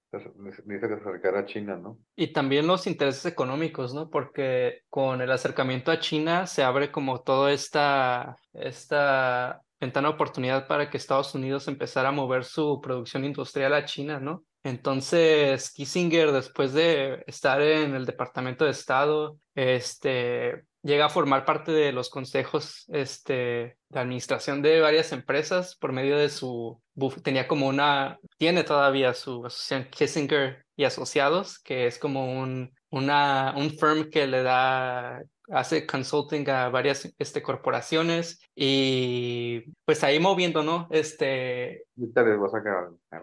[0.65, 1.99] dice que acercar a China, ¿no?
[2.17, 4.09] Y también los intereses económicos, ¿no?
[4.09, 10.67] Porque con el acercamiento a China se abre como toda esta, esta ventana de oportunidad
[10.67, 14.43] para que Estados Unidos empezara a mover su producción industrial a China, ¿no?
[14.63, 21.71] Entonces, Kissinger, después de estar en el Departamento de Estado, este, llega a formar parte
[21.71, 26.81] de los consejos este, de administración de varias empresas por medio de su,
[27.23, 33.53] tenía como una, tiene todavía su asociación Kissinger y Asociados, que es como un, una,
[33.57, 40.63] un firm que le da hace consulting a varias este, corporaciones y pues ahí moviendo,
[40.63, 40.87] ¿no?
[40.91, 41.85] Este,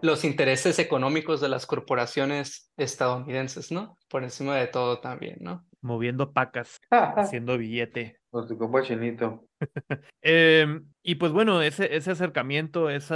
[0.02, 3.98] los intereses económicos de las corporaciones estadounidenses, ¿no?
[4.08, 5.64] Por encima de todo también, ¿no?
[5.80, 8.21] Moviendo pacas, haciendo billete.
[8.32, 8.80] Con su compa.
[10.22, 13.14] Em, y pues bueno, ese, ese acercamiento, ese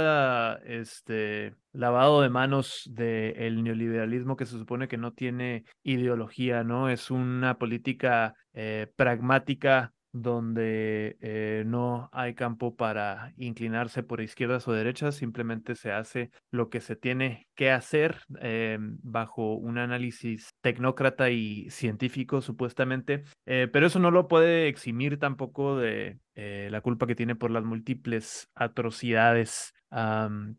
[0.65, 6.87] este, lavado de manos del neoliberalismo que se supone que no tiene ideología, ¿no?
[6.87, 14.73] Es una política eh, pragmática donde eh, no hay campo para inclinarse por izquierdas o
[14.73, 21.29] derechas, simplemente se hace lo que se tiene que hacer eh, bajo un análisis tecnócrata
[21.29, 27.15] y científico supuestamente, eh, pero eso no lo puede eximir tampoco de la culpa que
[27.15, 29.73] tiene por las múltiples atrocidades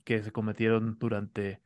[0.05, 1.63] que se cometieron durante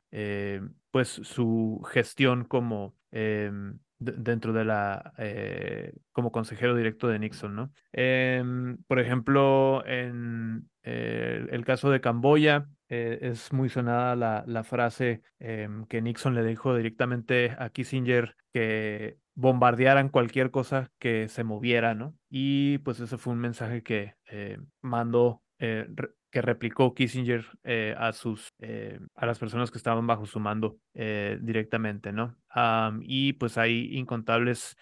[0.90, 7.72] pues su gestión como em, dentro de la, eh, como consejero directo de Nixon, ¿no?
[7.92, 14.64] Em, por ejemplo, en eh, el caso de Camboya, eh, es muy sonada la, la
[14.64, 21.44] frase em, que Nixon le dijo directamente a Kissinger que bombardearan cualquier cosa que se
[21.44, 22.14] moviera, ¿no?
[22.28, 24.14] Y pues ese fue un mensaje que
[24.82, 25.42] mandó
[26.32, 30.78] que replicó Kissinger eh, a sus eh, a las personas que estaban bajo su mando
[30.94, 32.36] eh, directamente, ¿no?
[33.00, 34.76] y pues hay incontables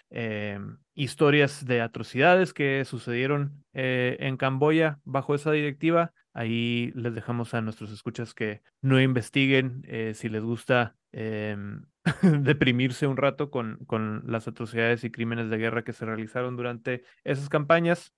[0.93, 6.11] historias de atrocidades que sucedieron en Camboya bajo esa directiva.
[6.33, 9.83] Ahí les dejamos a nuestros escuchas que no investiguen
[10.13, 11.85] si les gusta em,
[12.21, 17.03] deprimirse un rato con, con las atrocidades y crímenes de guerra que se realizaron durante
[17.23, 18.13] esas campañas.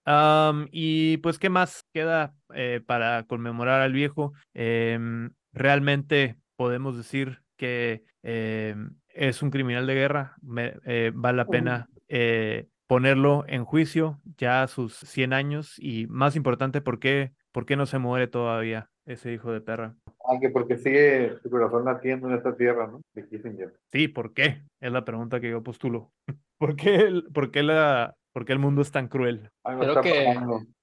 [0.72, 4.34] y pues, ¿qué más queda eh, para conmemorar al viejo?
[4.54, 10.36] Em, realmente podemos decir que em, es un criminal de guerra,
[10.86, 16.36] eh, vale la pena eh, ponerlo en juicio ya a sus 100 años y más
[16.36, 19.96] importante, ¿por qué, por qué no se muere todavía ese hijo de perra?
[20.23, 23.01] Aunque porque sigue su corazón latiendo en esta tierra, ¿no?
[23.13, 23.73] De Kissinger.
[23.91, 24.63] Sí, ¿por qué?
[24.79, 26.12] Es la pregunta que yo postulo.
[26.57, 29.49] ¿Por qué, por qué, la, por qué el mundo es tan cruel?
[29.63, 30.33] Creo que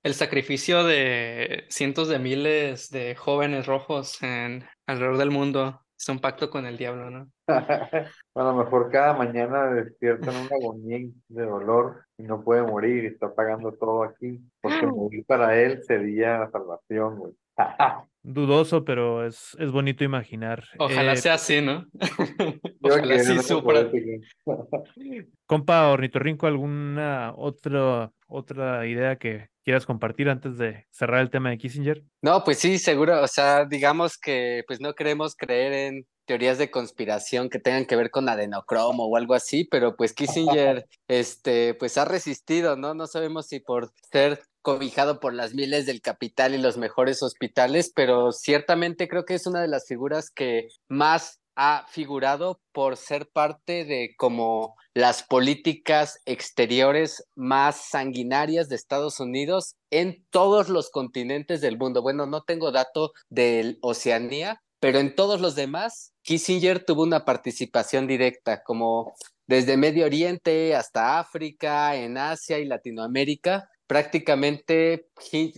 [0.02, 6.18] el sacrificio de cientos de miles de jóvenes rojos en, alrededor del mundo es un
[6.18, 7.28] pacto con el diablo, ¿no?
[7.48, 13.08] a lo mejor cada mañana despiertan una agonía de dolor y no puede morir y
[13.08, 17.32] está pagando todo aquí, porque morir para él sería la salvación, güey.
[18.22, 20.64] dudoso, pero es, es bonito imaginar.
[20.78, 21.86] Ojalá Eh, sea así, ¿no?
[22.82, 23.90] Ojalá sí no supra.
[25.46, 31.58] Compa Ornitorrinco, ¿alguna otra, otra idea que quieras compartir antes de cerrar el tema de
[31.58, 32.02] Kissinger?
[32.22, 36.70] No, pues sí, seguro, o sea, digamos que pues no queremos creer en teorías de
[36.70, 41.98] conspiración que tengan que ver con adenocromo o algo así, pero pues Kissinger, este, pues
[41.98, 42.94] ha resistido, ¿no?
[42.94, 47.92] No sabemos si por ser cobijado por las miles del capital y los mejores hospitales,
[47.94, 53.28] pero ciertamente creo que es una de las figuras que más ha figurado por ser
[53.30, 61.60] parte de como las políticas exteriores más sanguinarias de Estados Unidos en todos los continentes
[61.60, 62.02] del mundo.
[62.02, 68.06] Bueno, no tengo dato de Oceanía, pero en todos los demás, Kissinger tuvo una participación
[68.06, 69.14] directa, como
[69.46, 73.68] desde Medio Oriente hasta África, en Asia y Latinoamérica.
[73.90, 75.08] Prácticamente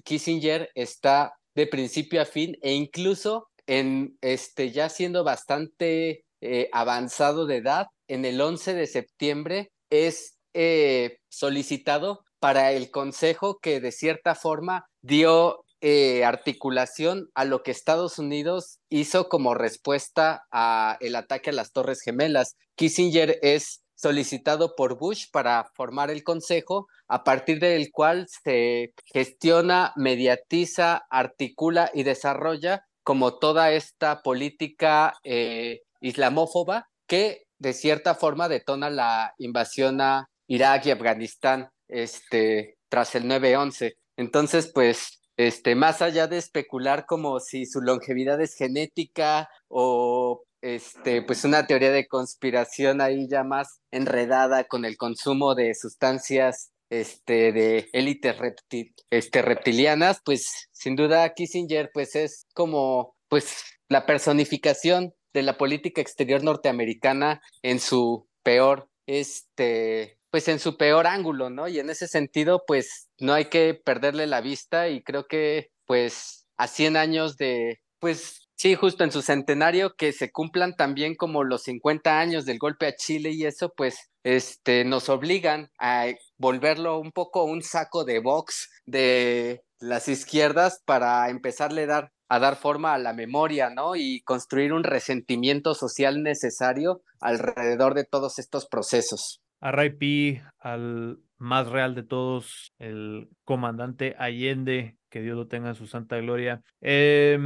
[0.05, 7.45] Kissinger está de principio a fin e incluso en este ya siendo bastante eh, avanzado
[7.45, 13.93] de edad, en el 11 de septiembre es eh, solicitado para el consejo que de
[13.93, 21.17] cierta forma dio eh, articulación a lo que Estados Unidos hizo como respuesta a el
[21.17, 22.57] ataque a las Torres Gemelas.
[22.77, 29.93] Kissinger es solicitado por Bush para formar el consejo, a partir del cual se gestiona,
[29.97, 38.91] mediatiza, articula y desarrolla como toda esta política eh, islamófoba que de cierta forma detona
[38.91, 43.95] la invasión a Irak y Afganistán este, tras el 9-11.
[44.17, 51.23] Entonces, pues, este, más allá de especular como si su longevidad es genética o este,
[51.23, 57.53] pues una teoría de conspiración ahí ya más enredada con el consumo de sustancias este,
[57.53, 65.15] de élites reptil, este, reptilianas, pues sin duda Kissinger pues es como pues la personificación
[65.33, 71.69] de la política exterior norteamericana en su peor, este, pues en su peor ángulo, ¿no?
[71.69, 76.47] Y en ese sentido, pues no hay que perderle la vista y creo que pues
[76.57, 81.43] a 100 años de, pues Sí, justo en su centenario, que se cumplan también como
[81.43, 86.07] los 50 años del golpe a Chile y eso, pues, este, nos obligan a
[86.39, 92.39] volverlo un poco un saco de box de las izquierdas para empezarle a dar, a
[92.39, 93.97] dar forma a la memoria, ¿no?
[93.97, 99.41] Y construir un resentimiento social necesario alrededor de todos estos procesos.
[99.61, 105.87] RIP al más real de todos, el comandante Allende, que Dios lo tenga en su
[105.87, 106.63] santa gloria.
[106.81, 107.39] Eh,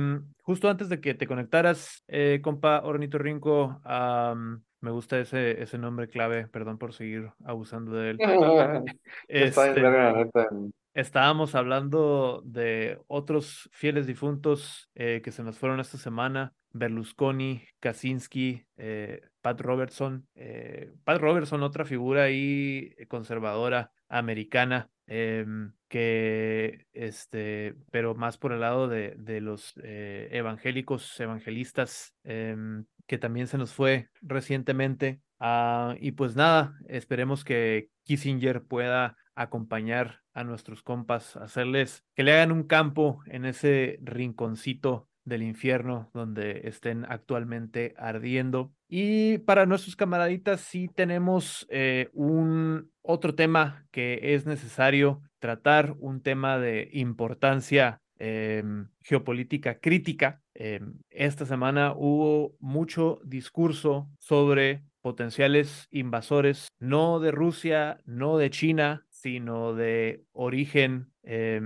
[0.43, 6.09] justo antes de que te conectaras, eh, compa Ornitorrinco, um, me gusta ese, ese nombre
[6.09, 8.19] clave, perdón por seguir abusando de él.
[9.29, 10.49] Este, neta.
[10.95, 16.55] Estábamos hablando de otros fieles difuntos eh, que se nos fueron esta semana.
[16.71, 20.27] Berlusconi, Kaczynski, eh, Pat Robertson.
[20.37, 28.61] Eh, Pat Robertson, otra figura ahí conservadora americana, em, que este, pero más por el
[28.61, 35.21] lado de, de los eh, evangélicos, evangelistas, em, que también se nos fue recientemente.
[35.39, 42.33] Ah, y pues nada, esperemos que Kissinger pueda acompañar a nuestros compas, hacerles que le
[42.33, 48.73] hagan un campo en ese rinconcito del infierno donde estén actualmente ardiendo.
[48.89, 56.23] Y para nuestros camaraditas sí tenemos eh, un otro tema que es necesario tratar, un
[56.23, 58.63] tema de importancia eh,
[59.03, 60.41] geopolítica crítica.
[60.55, 69.07] Eh, esta semana hubo mucho discurso sobre potenciales invasores, no de Rusia, no de China,
[69.11, 71.61] sino de origen eh,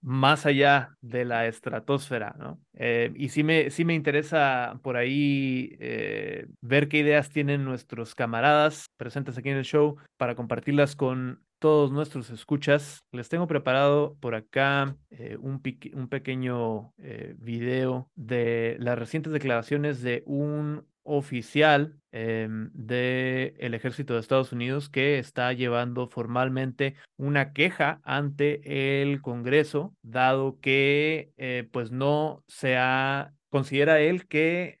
[0.00, 2.60] Más allá de la estratosfera, ¿no?
[2.74, 8.14] Eh, y sí me, sí me interesa por ahí eh, ver qué ideas tienen nuestros
[8.14, 13.00] camaradas presentes aquí en el show para compartirlas con todos nuestros escuchas.
[13.12, 15.62] Les tengo preparado por acá eh, un,
[15.94, 16.92] un, pequeño
[17.38, 25.18] video de las recientes declaraciones de un oficial eh, del ejército de Estados Unidos que
[25.18, 33.32] está llevando formalmente una queja ante el Congreso, dado que eh, pues no se ha,
[33.48, 34.78] considera él que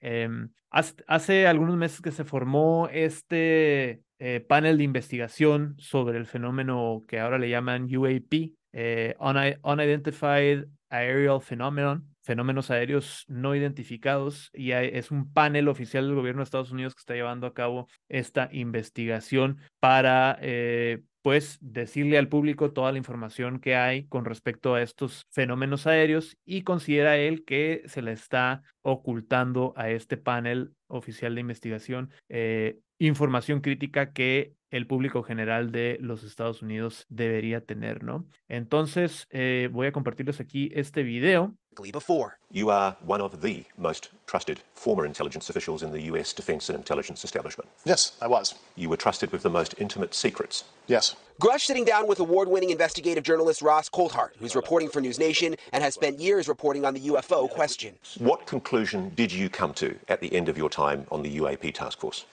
[0.70, 7.04] hace, hace, algunos meses que se formó este eh, panel de investigación sobre el fenómeno
[7.06, 15.12] que ahora le llaman UAP, eh, Unidentified Aerial Phenomenon, fenómenos aéreos no identificados y es
[15.12, 19.58] un panel oficial del gobierno de Estados Unidos que está llevando a cabo esta investigación
[19.78, 25.26] para eh, pues decirle al público toda la información que hay con respecto a estos
[25.30, 31.40] fenómenos aéreos y considera él que se le está ocultando a este panel oficial de
[31.42, 38.26] investigación eh, información crítica que el público general de los Estados Unidos debería tener, ¿no?
[38.48, 41.56] Entonces, eh, voy a compartirles aquí este video.
[41.76, 42.38] Before.
[42.50, 46.78] You are one of the most trusted former intelligence officials in the US defense and
[46.78, 47.68] intelligence establishment.
[47.84, 48.54] Yes, I was.
[48.76, 50.64] You were trusted with the most intimate secrets.
[50.86, 51.16] Yes.
[51.40, 55.54] Grush sitting down with award winning investigative journalist Ross Coulthart, who's reporting for News Nation
[55.72, 57.94] and has spent years reporting on the UFO question.
[58.18, 61.74] What conclusion did you come to at the end of your time on the UAP
[61.74, 62.24] task force?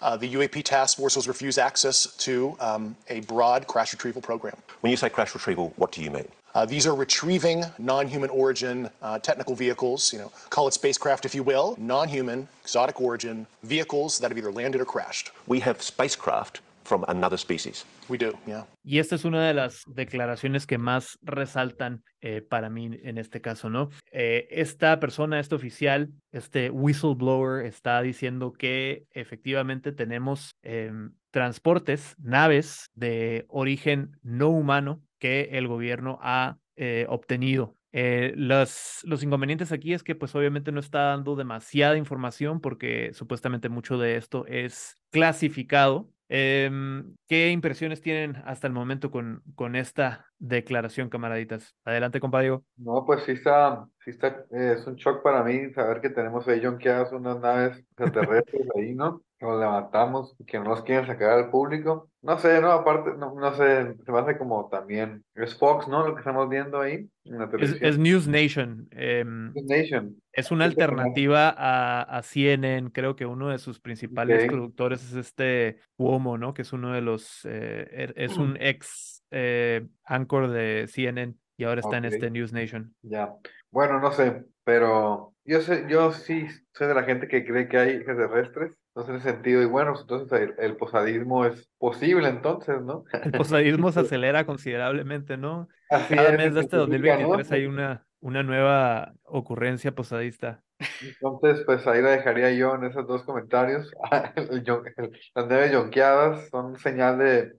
[0.00, 4.56] Uh, the UAP task force was refused access to um, a broad crash retrieval program.
[4.80, 6.26] When you say crash retrieval, what do you mean?
[6.54, 11.34] Uh, these are retrieving non-human origin uh, technical vehicles, you know, call it spacecraft if
[11.34, 15.30] you will, non-human, exotic origin vehicles that have either landed or crashed.
[15.46, 16.60] We have spacecraft
[16.92, 17.86] from another species.
[18.10, 18.66] We do, yeah.
[18.84, 23.40] Y esta es una de las declaraciones que más resaltan eh, para mí en este
[23.40, 23.88] caso, ¿no?
[24.10, 30.92] Eh, esta persona, este oficial, este whistleblower, está diciendo que efectivamente tenemos eh,
[31.30, 39.22] transportes, naves de origen no humano que el gobierno ha eh, obtenido eh, los, los
[39.22, 44.16] inconvenientes aquí es que pues obviamente no está dando demasiada información porque supuestamente mucho de
[44.16, 46.08] esto es clasificado.
[46.34, 51.76] Em, ¿Qué impresiones tienen hasta el momento con, con esta declaración, camaraditas?
[51.84, 52.58] Adelante, compadre.
[52.78, 56.48] No, pues sí está, sí está, eh, es un shock para mí saber que tenemos
[56.48, 59.22] ahí jonqueadas unas naves extraterrestres ahí, ¿no?
[59.42, 62.08] Nos levantamos que no nos quieren sacar al público.
[62.22, 66.06] No sé, no, aparte, no, no sé, se me hace como también, es Fox, ¿no?
[66.06, 68.86] Lo que estamos viendo ahí en la Es, es News Nation.
[68.92, 70.16] em, News Nation.
[70.32, 72.92] es una alternativa a, a CNN.
[72.92, 76.54] Creo que uno de sus principales productores es este Cuomo, ¿no?
[76.54, 81.64] Que es uno de los, eh, er- es un ex eh, anchor de CNN y
[81.64, 82.94] ahora está en este News Nation.
[83.02, 83.34] Ya.
[83.72, 87.78] Bueno, no sé, pero yo sé, yo sí soy de la gente que cree que
[87.78, 88.70] hay extraterrestres.
[88.94, 93.04] Entonces, en ese sentido, y bueno, entonces el, el posadismo es posible entonces, ¿no?
[93.12, 95.68] El posadismo se acelera considerablemente, ¿no?
[95.88, 97.28] Así Cada es, mes de este se multiplica, ¿no?
[97.28, 100.62] 2023 hay una, una nueva ocurrencia posadista.
[101.00, 103.90] Entonces, pues ahí la dejaría yo en esos dos comentarios.
[104.36, 107.52] El yon- el- las nueve yonqueadas son señal de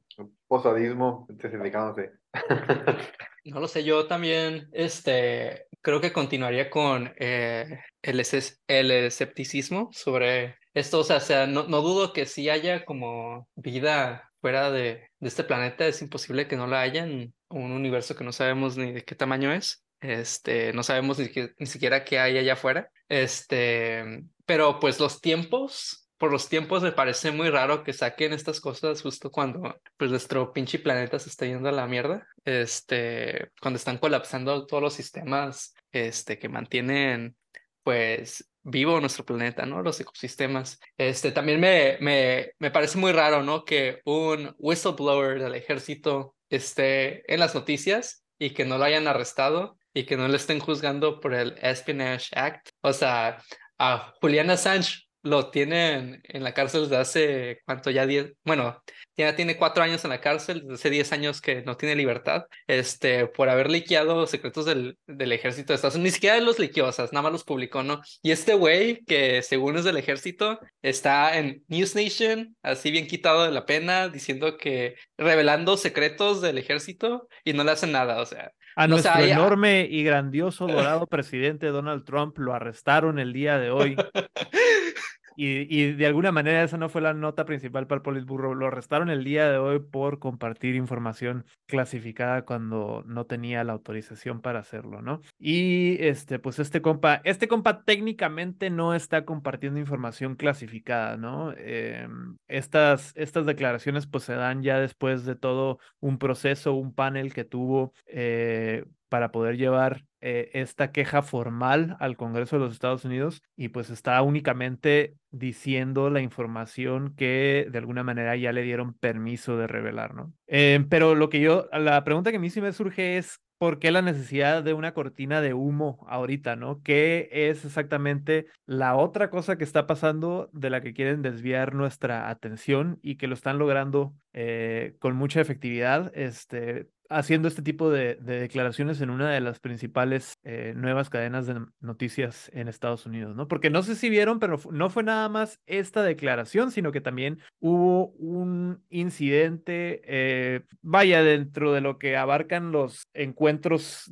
[0.48, 2.12] posadismo intensificándose.
[3.46, 9.90] No lo sé, yo también este, creo que continuaría con eh, el, esces- el escepticismo
[9.92, 11.00] sobre esto.
[11.00, 15.88] O sea, no, no dudo que si haya como vida fuera de, de este planeta,
[15.88, 19.16] es imposible que no la haya en un universo que no sabemos ni de qué
[19.16, 19.84] tamaño es.
[20.02, 22.90] Este, no sabemos ni, que- ni siquiera qué hay allá afuera.
[23.08, 24.04] Este,
[24.46, 29.02] pero pues los tiempos, por los tiempos me parece muy raro que saquen estas cosas
[29.02, 32.28] justo cuando pues nuestro pinche planeta se está yendo a la mierda.
[32.44, 37.36] Este, cuando están colapsando todos los sistemas, este, que mantienen
[37.84, 39.82] pues vivo nuestro planeta, ¿no?
[39.82, 40.80] Los ecosistemas.
[40.98, 43.66] Este, también me, me, me parece muy raro, ¿no?
[43.66, 49.78] Que un whistleblower del ejército esté en las noticias y que no lo hayan arrestado
[49.94, 52.70] y que no le estén juzgando por el Espionage Act.
[52.82, 53.42] O sea,
[53.78, 57.90] a Julian Assange lo tienen en la cárcel desde hace, ¿cuánto?
[57.90, 58.84] Ya 10, bueno,
[59.16, 62.44] ya tiene cuatro años en la cárcel, desde hace 10 años que no tiene libertad,
[62.68, 66.12] este, por haber liqueado secretos del, del ejército de Estados Unidos.
[66.12, 68.02] Ni siquiera los liqueó, o sea, nada más los publicó, ¿no?
[68.22, 73.44] Y este güey, que según es del ejército, está en News Nation, así bien quitado
[73.46, 78.26] de la pena, diciendo que revelando secretos del ejército y no le hacen nada, o
[78.26, 78.52] sea.
[78.76, 83.20] A No, o sea, nuestro ya- enorme y grandioso dorado presidente Donald Trump lo arrestaron
[83.20, 83.96] el día de hoy.
[85.36, 88.56] Y, de alguna manera esa no fue la nota principal para el Politburo.
[88.56, 94.42] Lo arrestaron el día de hoy por compartir información clasificada cuando no tenía la autorización
[94.42, 95.22] para hacerlo, ¿no?
[95.40, 101.54] Y este, pues este compa, este compa técnicamente no está compartiendo información clasificada, ¿no?
[101.58, 107.34] Em, estas, estas declaraciones pues se dan ya después de todo un proceso, un panel
[107.34, 113.04] que tuvo eh, para poder llevar eh, esta queja formal al Congreso de los Estados
[113.04, 118.94] Unidos y pues está únicamente diciendo la información que de alguna manera ya le dieron
[118.94, 120.32] permiso de revelar, ¿no?
[120.48, 123.80] Eh, pero lo que yo, la pregunta que a mí sí me surge es, ¿por
[123.80, 126.82] qué la necesidad de una cortina de humo ahorita, ¿no?
[126.84, 132.30] ¿Qué es exactamente la otra cosa que está pasando de la que quieren desviar nuestra
[132.30, 136.12] atención y que lo están logrando eh, con mucha efectividad.
[136.16, 141.62] Este, haciendo este tipo de, declaraciones en una de las principales eh, nuevas cadenas de
[141.80, 143.48] noticias en Estados Unidos, ¿no?
[143.48, 147.40] Porque no sé si vieron, pero no fue nada más esta declaración, sino que también
[147.60, 154.12] hubo un incidente, eh, vaya, dentro de lo que abarcan los encuentros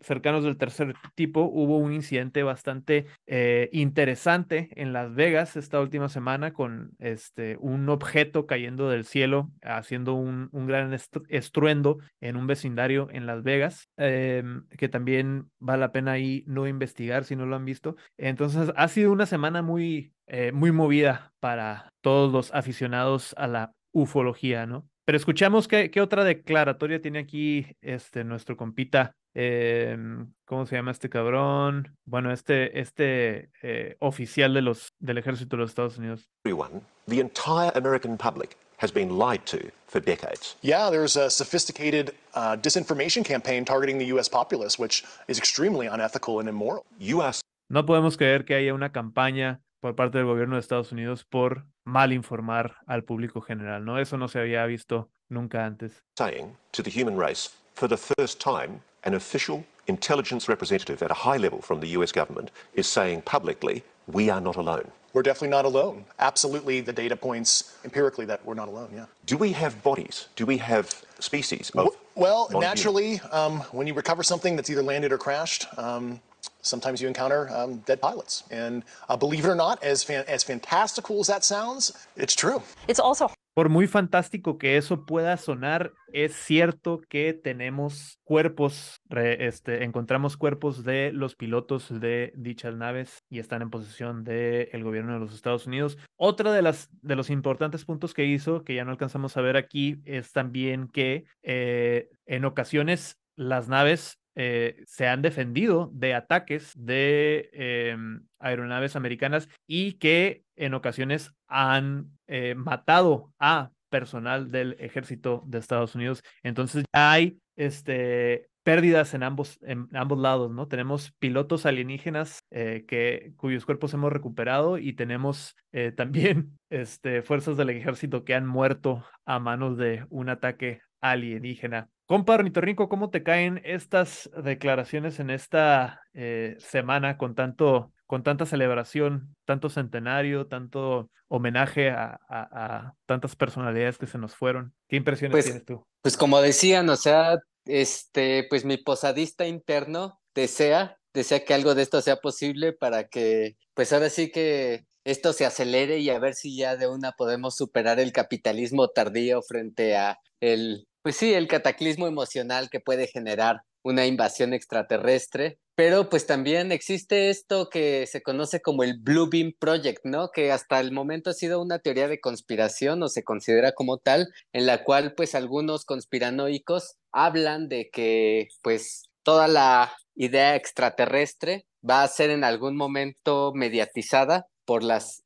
[0.00, 6.08] cercanos del tercer tipo, hubo un incidente bastante eh, interesante en Las Vegas esta última
[6.08, 10.96] semana con este, un objeto cayendo del cielo, haciendo un, gran
[11.28, 16.66] estruendo en un vecindario en Las Vegas, em, que también vale la pena ahí no
[16.66, 17.96] investigar si no lo han visto.
[18.16, 23.72] Entonces ha sido una semana muy, eh, muy movida para todos los aficionados a la
[23.92, 24.88] ufología, ¿no?
[25.04, 30.92] Pero escuchamos qué, qué otra declaratoria tiene aquí este, nuestro compita em, ¿cómo se llama
[30.92, 31.96] este cabrón?
[32.04, 36.28] Bueno, este, este eh, oficial de los, del ejército de los Estados Unidos.
[36.44, 40.56] Everyone, the entire American public has been lied to for decades.
[40.60, 44.28] Yeah, there's a sophisticated uh, disinformation campaign targeting the U.S.
[44.28, 46.84] populace, which is extremely unethical and immoral.
[46.98, 47.40] U.S.
[47.70, 51.64] No podemos creer que haya una campaña por parte del gobierno de Estados Unidos por
[51.84, 53.98] mal informar al público general, ¿no?
[53.98, 56.02] Eso no se había visto nunca antes.
[56.18, 61.14] Saying to the human race, for the first time, an official intelligence representative at a
[61.14, 64.90] high level from the US government is saying publicly, we are not alone.
[65.12, 66.04] we're definitely not alone.
[66.18, 68.88] Absolutely, the data points empirically that we're not alone.
[68.94, 69.04] Yeah.
[69.26, 70.28] Do we have bodies?
[70.36, 70.86] Do we have
[71.18, 71.88] species of?
[72.14, 76.20] Well, naturally, um, when you recover something that's either landed or crashed, um,
[76.62, 78.44] sometimes you encounter um, dead pilots.
[78.50, 82.62] And uh, believe it or not, as fan- as fantastical as that sounds, it's true.
[82.88, 89.84] It's also Por muy fantástico que eso pueda sonar, es cierto que tenemos cuerpos, este,
[89.84, 95.20] encontramos cuerpos de los pilotos de dichas naves y están en posesión del gobierno de
[95.20, 95.98] los Estados Unidos.
[96.16, 99.58] Otra de las de los importantes puntos que hizo, que ya no alcanzamos a ver
[99.58, 106.72] aquí, es también que eh, en ocasiones las naves eh, se han defendido de ataques
[106.74, 115.42] de em, aeronaves americanas y que en ocasiones han eh, matado a personal del ejército
[115.46, 116.22] de Estados Unidos.
[116.42, 120.66] Entonces ya hay este, pérdidas en ambos, en ambos lados, ¿no?
[120.66, 125.56] Tenemos pilotos alienígenas eh, que, cuyos cuerpos hemos recuperado y tenemos
[125.96, 131.90] también este, fuerzas del ejército que han muerto a manos de un ataque alienígena.
[132.12, 138.44] Compa Ornitorrinco, ¿cómo te caen estas declaraciones en esta eh, semana con tanto, con tanta
[138.44, 144.74] celebración, tanto centenario, tanto homenaje a, tantas personalidades que se nos fueron?
[144.88, 145.86] ¿Qué impresiones pues, tienes tú?
[146.02, 151.80] Pues como decían, o sea, este, pues mi posadista interno desea, desea que algo de
[151.80, 156.34] esto sea posible para que, pues ahora sí que esto se acelere y a ver
[156.34, 161.48] si ya de una podemos superar el capitalismo tardío frente a el pues sí, el
[161.48, 168.22] cataclismo emocional que puede generar una invasión extraterrestre, pero pues también existe esto que se
[168.22, 170.30] conoce como el Blue Beam Project, ¿no?
[170.30, 174.28] Que hasta el momento ha sido una teoría de conspiración o se considera como tal,
[174.52, 182.04] en la cual pues algunos conspiranoicos hablan de que pues toda la idea extraterrestre va
[182.04, 185.22] a ser en algún momento mediatizada por las,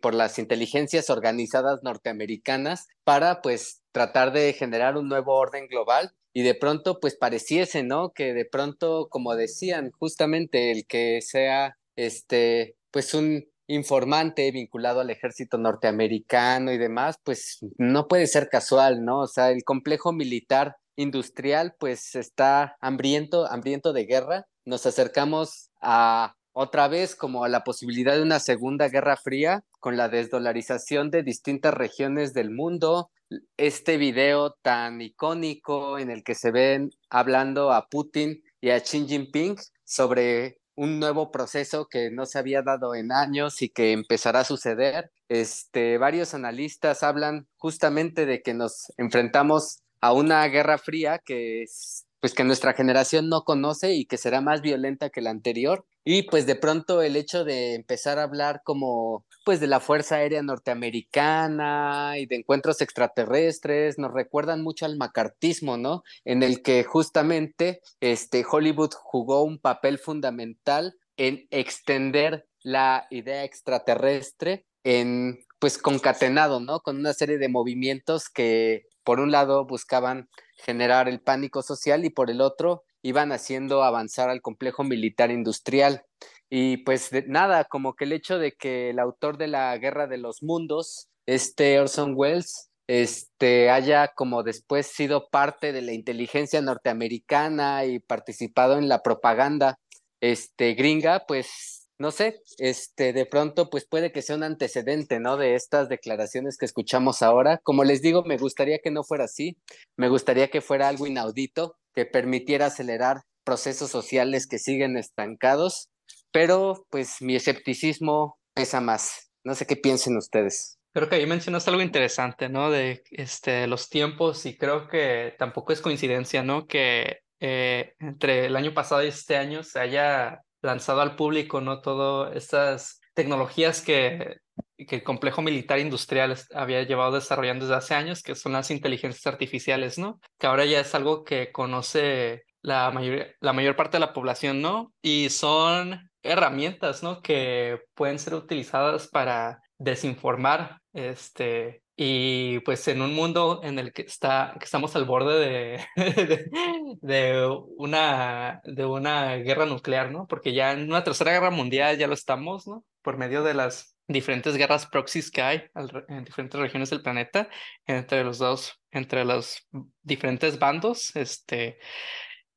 [0.00, 6.42] por las inteligencias organizadas norteamericanas para pues tratar de generar un nuevo orden global y
[6.42, 8.12] de pronto pues pareciese, ¿no?
[8.12, 15.10] Que de pronto, como decían, justamente el que sea este pues un informante vinculado al
[15.10, 19.20] ejército norteamericano y demás, pues no puede ser casual, ¿no?
[19.20, 24.46] O sea, el complejo militar industrial pues está hambriento, hambriento de guerra.
[24.64, 29.98] Nos acercamos a otra vez como a la posibilidad de una segunda guerra fría con
[29.98, 33.10] la desdolarización de distintas regiones del mundo.
[33.58, 39.06] Este video tan icónico en el que se ven hablando a Putin y a Xi
[39.06, 44.40] Jinping sobre un nuevo proceso que no se había dado en años y que empezará
[44.40, 45.10] a suceder.
[45.28, 52.06] Este, varios analistas hablan justamente de que nos enfrentamos a una guerra fría que es
[52.26, 55.86] pues que nuestra generación no conoce y que será más violenta que la anterior.
[56.02, 60.16] Y pues de pronto el hecho de empezar a hablar como pues de la Fuerza
[60.16, 66.02] Aérea Norteamericana y de encuentros extraterrestres nos recuerdan mucho al macartismo, ¿no?
[66.24, 74.66] En el que justamente este Hollywood jugó un papel fundamental en extender la idea extraterrestre
[74.82, 76.80] en pues concatenado, ¿no?
[76.80, 82.10] Con una serie de movimientos que por un lado buscaban generar el pánico social y
[82.10, 86.04] por el otro iban haciendo avanzar al complejo militar industrial.
[86.50, 90.18] Y pues nada, como que el hecho de que el autor de la Guerra de
[90.18, 97.84] los Mundos, este Orson Welles, este, haya como después sido parte de la inteligencia norteamericana
[97.84, 99.78] y participado en la propaganda
[100.20, 105.36] este, gringa, pues no sé, este, de pronto, pues puede que sea un antecedente, ¿no?
[105.36, 107.58] De estas declaraciones que escuchamos ahora.
[107.62, 109.56] Como les digo, me gustaría que no fuera así,
[109.96, 115.88] me gustaría que fuera algo inaudito, que permitiera acelerar procesos sociales que siguen estancados,
[116.32, 119.30] pero pues mi escepticismo pesa más.
[119.44, 120.78] No sé qué piensen ustedes.
[120.92, 122.70] Creo que ahí mencionaste algo interesante, ¿no?
[122.70, 126.66] De este, los tiempos y creo que tampoco es coincidencia, ¿no?
[126.66, 131.80] Que eh, entre el año pasado y este año se haya lanzado al público, ¿no?
[131.80, 134.36] Todas estas tecnologías que,
[134.76, 139.26] que el complejo militar industrial había llevado desarrollando desde hace años, que son las inteligencias
[139.26, 140.20] artificiales, ¿no?
[140.38, 144.60] Que ahora ya es algo que conoce la mayor, la mayor parte de la población,
[144.60, 144.92] ¿no?
[145.00, 147.22] Y son herramientas, ¿no?
[147.22, 154.02] Que pueden ser utilizadas para desinformar, este, y pues en un mundo en el que,
[154.02, 156.46] está, que estamos al borde de,
[157.00, 160.26] de, una, de una guerra nuclear, ¿no?
[160.26, 162.84] Porque ya en una tercera guerra mundial ya lo estamos, ¿no?
[163.00, 165.64] Por medio de las diferentes guerras proxies que hay
[166.08, 167.48] en diferentes regiones del planeta,
[167.86, 169.66] entre los dos, entre los
[170.02, 171.78] diferentes bandos, este,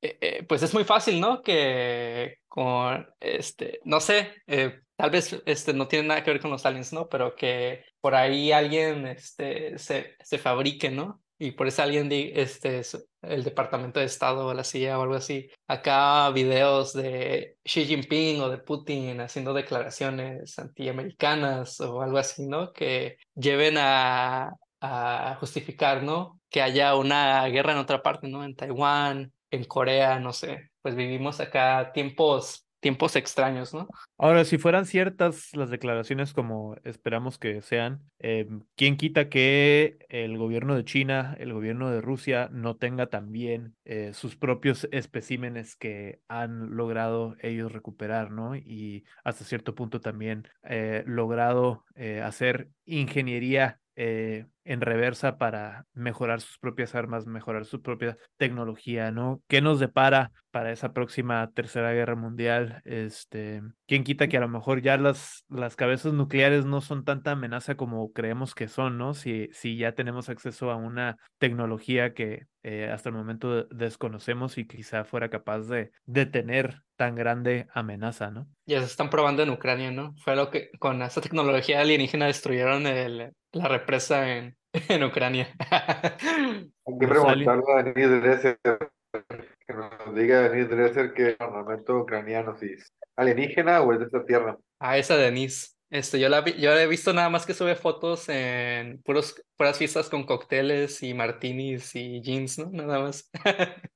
[0.01, 1.41] eh, eh, pues es muy fácil, ¿no?
[1.41, 6.51] Que con, este, no sé, eh, tal vez este, no tiene nada que ver con
[6.51, 7.07] los aliens, ¿no?
[7.07, 11.23] Pero que por ahí alguien este, se, se fabrique, ¿no?
[11.37, 12.81] Y por eso alguien, este,
[13.21, 18.41] el Departamento de Estado o la CIA o algo así, acá videos de Xi Jinping
[18.41, 22.73] o de Putin haciendo declaraciones antiamericanas o algo así, ¿no?
[22.73, 26.41] Que lleven a, a justificar, ¿no?
[26.49, 28.43] Que haya una guerra en otra parte, ¿no?
[28.43, 30.71] En Taiwán, en Corea, no sé.
[30.81, 33.87] Pues vivimos acá tiempos tiempos extraños, ¿no?
[34.17, 40.37] Ahora, si fueran ciertas las declaraciones como esperamos que sean, eh, ¿quién quita que el
[40.37, 46.21] gobierno de China, el gobierno de Rusia no tenga también eh, sus propios especímenes que
[46.27, 48.55] han logrado ellos recuperar, ¿no?
[48.55, 51.85] Y hasta cierto punto también eh, logrado
[52.23, 59.41] hacer ingeniería eh, en reversa para mejorar sus propias armas, mejorar su propia tecnología, ¿no?
[59.47, 62.79] ¿Qué nos depara para esa próxima tercera guerra mundial?
[62.85, 67.31] Este, ¿quién quita que a lo mejor ya las, las cabezas nucleares no son tanta
[67.31, 69.15] amenaza como creemos que son, ¿no?
[69.15, 74.67] Si, si ya tenemos acceso a una tecnología que eh, hasta el momento desconocemos y
[74.67, 78.47] quizá fuera capaz de detener tan grande amenaza, ¿no?
[78.67, 80.13] Ya se están probando en Ucrania, ¿no?
[80.23, 84.58] Fue lo que con esa tecnología alienígena destruyeron el, la represa en,
[84.89, 85.47] en Ucrania.
[85.69, 92.55] Hay que preguntarle a Denis Dresser, que nos diga Denis Dresser que el armamento ucraniano
[92.55, 94.57] si es alienígena o es de esta tierra.
[94.79, 95.75] Ah, esa Denis.
[95.91, 100.07] Este, yo, la yo he visto nada más que sube fotos en puros, puras fiestas
[100.07, 102.69] con cócteles y martinis y jeans, ¿no?
[102.69, 103.29] Nada más.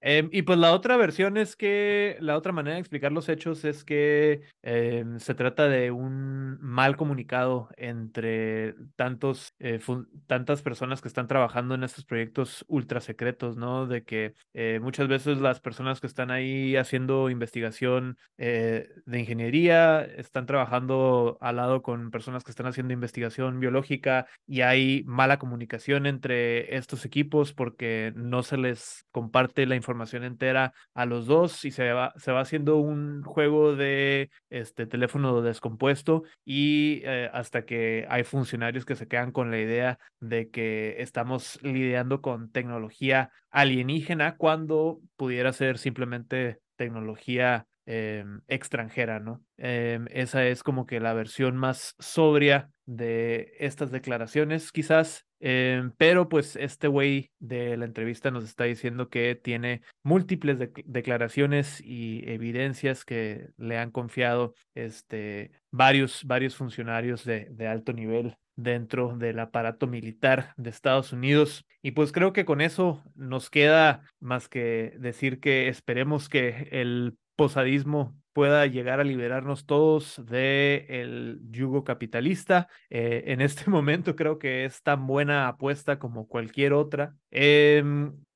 [0.00, 3.64] Em, y pues la otra versión es que, la otra manera de explicar los hechos
[3.64, 9.80] es que em, se trata de un mal comunicado entre tantos, eh,
[10.26, 13.86] tantas personas que están trabajando en estos proyectos ultra secretos, ¿no?
[13.86, 20.04] De que eh, muchas veces las personas que están ahí haciendo investigación eh, de ingeniería
[20.04, 26.06] están trabajando al lado con personas que están haciendo investigación biológica y hay mala comunicación
[26.06, 31.70] entre estos equipos porque no se les comparte la información entera a los dos y
[31.70, 38.06] se va, se va haciendo un juego de este teléfono descompuesto y eh, hasta que
[38.08, 44.36] hay funcionarios que se quedan con la idea de que estamos lidiando con tecnología alienígena
[44.36, 49.42] cuando pudiera ser simplemente tecnología em, extranjera, ¿no?
[49.56, 55.24] Em, esa es como que la versión más sobria de estas declaraciones, quizás.
[55.40, 61.80] Em, pero pues este güey de la entrevista nos está diciendo que tiene múltiples declaraciones
[61.82, 69.16] y evidencias que le han confiado este, varios, varios funcionarios de, de alto nivel dentro
[69.16, 71.64] del aparato militar de Estados Unidos.
[71.80, 77.16] Y pues creo que con eso nos queda más que decir que esperemos que el
[77.38, 82.68] posadismo pueda llegar a liberarnos todos del el yugo capitalista.
[82.90, 87.16] Eh, en este momento creo que es tan buena apuesta como cualquier otra.
[87.30, 87.82] Eh,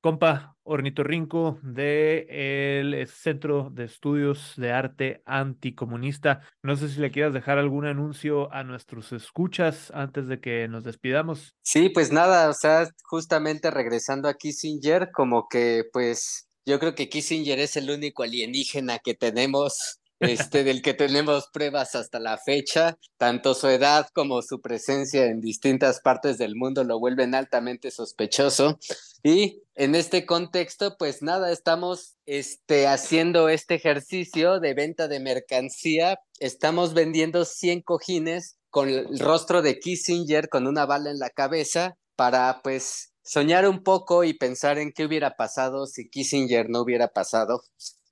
[0.01, 6.41] compa Ornitorrinco del el Centro de Estudios de Arte Anticomunista.
[6.61, 10.85] No sé si le quieras dejar algún anuncio a nuestros escuchas antes de que nos
[10.85, 11.53] despidamos.
[11.61, 17.09] Sí, pues nada, o sea, justamente regresando a Kissinger, como que pues yo creo que
[17.09, 22.97] Kissinger es el único alienígena que tenemos este, del que tenemos pruebas hasta la fecha.
[23.17, 28.79] Tanto su edad como su presencia en distintas partes del mundo lo vuelven altamente sospechoso.
[29.23, 36.19] Y en este contexto, pues nada, estamos este, haciendo este ejercicio de venta de mercancía.
[36.39, 41.95] Estamos vendiendo 100 cojines con el rostro de Kissinger con una bala en la cabeza
[42.15, 47.07] para pues soñar un poco y pensar en qué hubiera pasado si Kissinger no hubiera
[47.09, 47.63] pasado.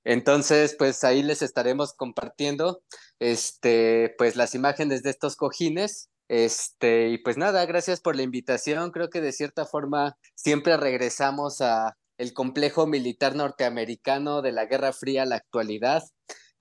[0.04, 2.82] Entonces, pues ahí les estaremos compartiendo
[3.20, 8.92] este pues las imágenes de estos cojines este, y pues nada, gracias por la invitación.
[8.92, 14.94] Creo que de cierta forma siempre regresamos a el complejo militar norteamericano de la Guerra
[14.94, 16.04] Fría a la actualidad.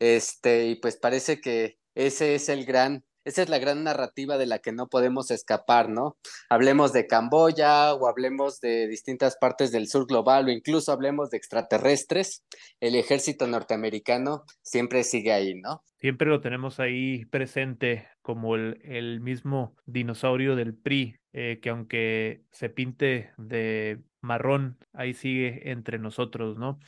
[0.00, 4.46] Este, y pues parece que ese es el gran esa es la gran narrativa de
[4.46, 6.16] la que no podemos escapar, ¿no?
[6.48, 11.36] Hablemos de Camboya o hablemos de distintas partes del sur global o incluso hablemos de
[11.36, 12.44] extraterrestres,
[12.80, 15.82] el ejército norteamericano siempre sigue ahí, ¿no?
[15.98, 22.42] Siempre lo tenemos ahí presente como el, el mismo dinosaurio del PRI, eh, que aunque
[22.50, 26.78] se pinte de marrón, ahí sigue entre nosotros, ¿no?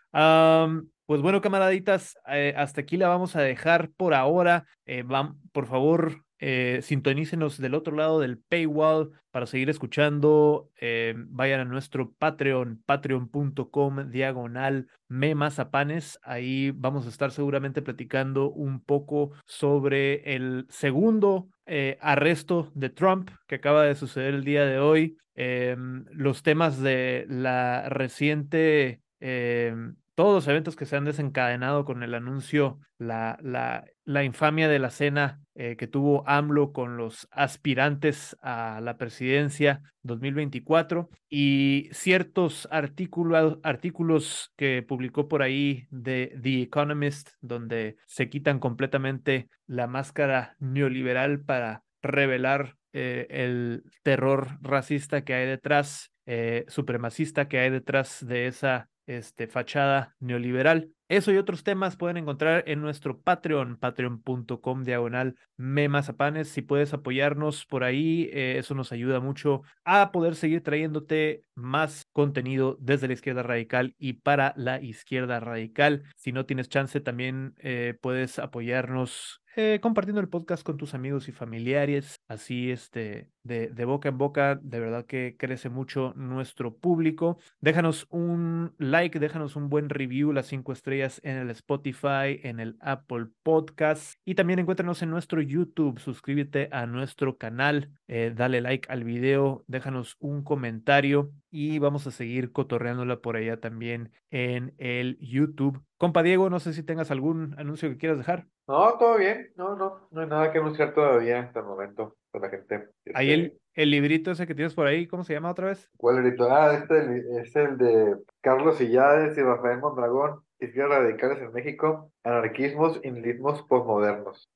[1.06, 4.64] pues bueno, camaraditas, eh, hasta aquí la vamos a dejar por ahora.
[4.86, 10.70] Eh, van, por favor, eh, sintonícenos del otro lado del paywall para seguir escuchando.
[10.80, 16.18] Eh, vayan a nuestro Patreon, patreon.com diagonal memazapanes.
[16.24, 23.30] Ahí vamos a estar seguramente platicando un poco sobre el segundo eh, arresto de Trump
[23.46, 25.16] que acaba de suceder el día de hoy.
[25.34, 32.02] Em, los temas de la reciente em, todos los eventos que se han desencadenado con
[32.02, 37.28] el anuncio, la, la, la infamia de la cena eh, que tuvo AMLO con los
[37.30, 47.30] aspirantes a la presidencia 2024 y ciertos artículos, que publicó por ahí de The Economist,
[47.40, 55.46] donde se quitan completamente la máscara neoliberal para revelar eh, el terror racista que hay
[55.46, 60.90] detrás, eh, supremacista que hay detrás de esa este, fachada neoliberal.
[61.08, 66.48] Eso y otros temas pueden encontrar en nuestro Patreon, patreon.com diagonal memazapanes.
[66.48, 72.06] Si puedes apoyarnos por ahí, eh, eso nos ayuda mucho a poder seguir trayéndote más
[72.12, 76.04] contenido desde la izquierda radical y para la izquierda radical.
[76.16, 81.28] Si no tienes chance, también eh, puedes apoyarnos eh, compartiendo el podcast con tus amigos
[81.28, 87.38] y familiares, así este, de, boca en boca, de verdad que crece mucho nuestro público.
[87.60, 92.76] Déjanos un like, déjanos un buen review, las cinco estrellas en el Spotify, en el
[92.80, 98.90] Apple Podcast y también encuéntranos en nuestro YouTube, suscríbete a nuestro canal, eh, dale like
[98.90, 105.18] al video, déjanos un comentario y vamos a seguir cotorreándola por allá también en el
[105.20, 105.82] YouTube.
[105.98, 108.46] Compa Diego, no sé si tengas algún anuncio que quieras dejar.
[108.72, 109.52] No, todo bien.
[109.54, 112.88] No, no, no hay nada que anunciar todavía hasta el momento con la gente.
[113.12, 115.90] Ahí el, Este, el librito ese que tienes por ahí, ¿cómo se llama otra vez?
[115.98, 116.50] ¿Cuál grito?
[116.50, 122.98] Ah, este es el de Carlos Illades y Rafael Mondragón, Izquierdas Radicales en México, Anarquismos
[123.04, 124.50] y Nihilismos Postmodernos.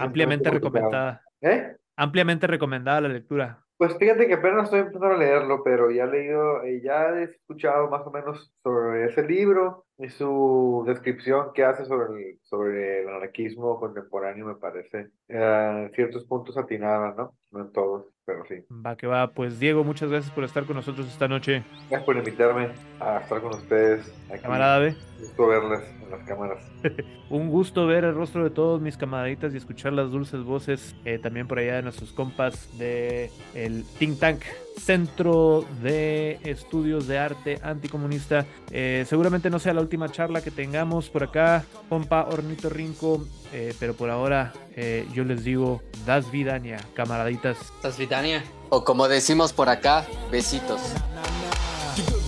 [0.00, 1.22] Ampliamente recomendada.
[1.40, 1.76] ¿Eh?
[1.94, 3.64] Ampliamente recomendada la lectura.
[3.76, 7.24] Pues fíjate que apenas estoy empezando a leerlo, pero ya he leído, eh, ya he
[7.24, 13.02] escuchado más o menos sobre ese libro y su descripción que hace sobre el, sobre
[13.02, 15.08] el anarquismo contemporáneo, me parece.
[15.28, 17.34] Eh, en ciertos puntos atinada, ¿no?
[17.52, 18.64] No en todos, pero sí.
[18.84, 19.32] Va que va.
[19.32, 21.62] Pues Diego, muchas gracias por estar con nosotros esta noche.
[21.88, 24.42] Gracias por invitarme a estar con ustedes aquí.
[24.42, 24.96] Camarada B.
[25.20, 26.72] Gusto verles en las cámaras.
[27.30, 31.18] Un gusto ver el rostro de todos mis camaraditas y escuchar las dulces voces eh,
[31.18, 34.40] también por allá de nuestros compas de el Think Tank
[34.76, 38.46] Centro de Estudios de Arte Anticomunista.
[38.70, 43.74] Eh, seguramente no sea la última charla que tengamos por acá, compa Hornito Rinco, eh,
[43.78, 47.58] pero por ahora eh, yo les digo, das vidania, camaraditas.
[47.60, 48.42] ¿Estás Vitania?
[48.70, 50.80] O como decimos por acá, besitos.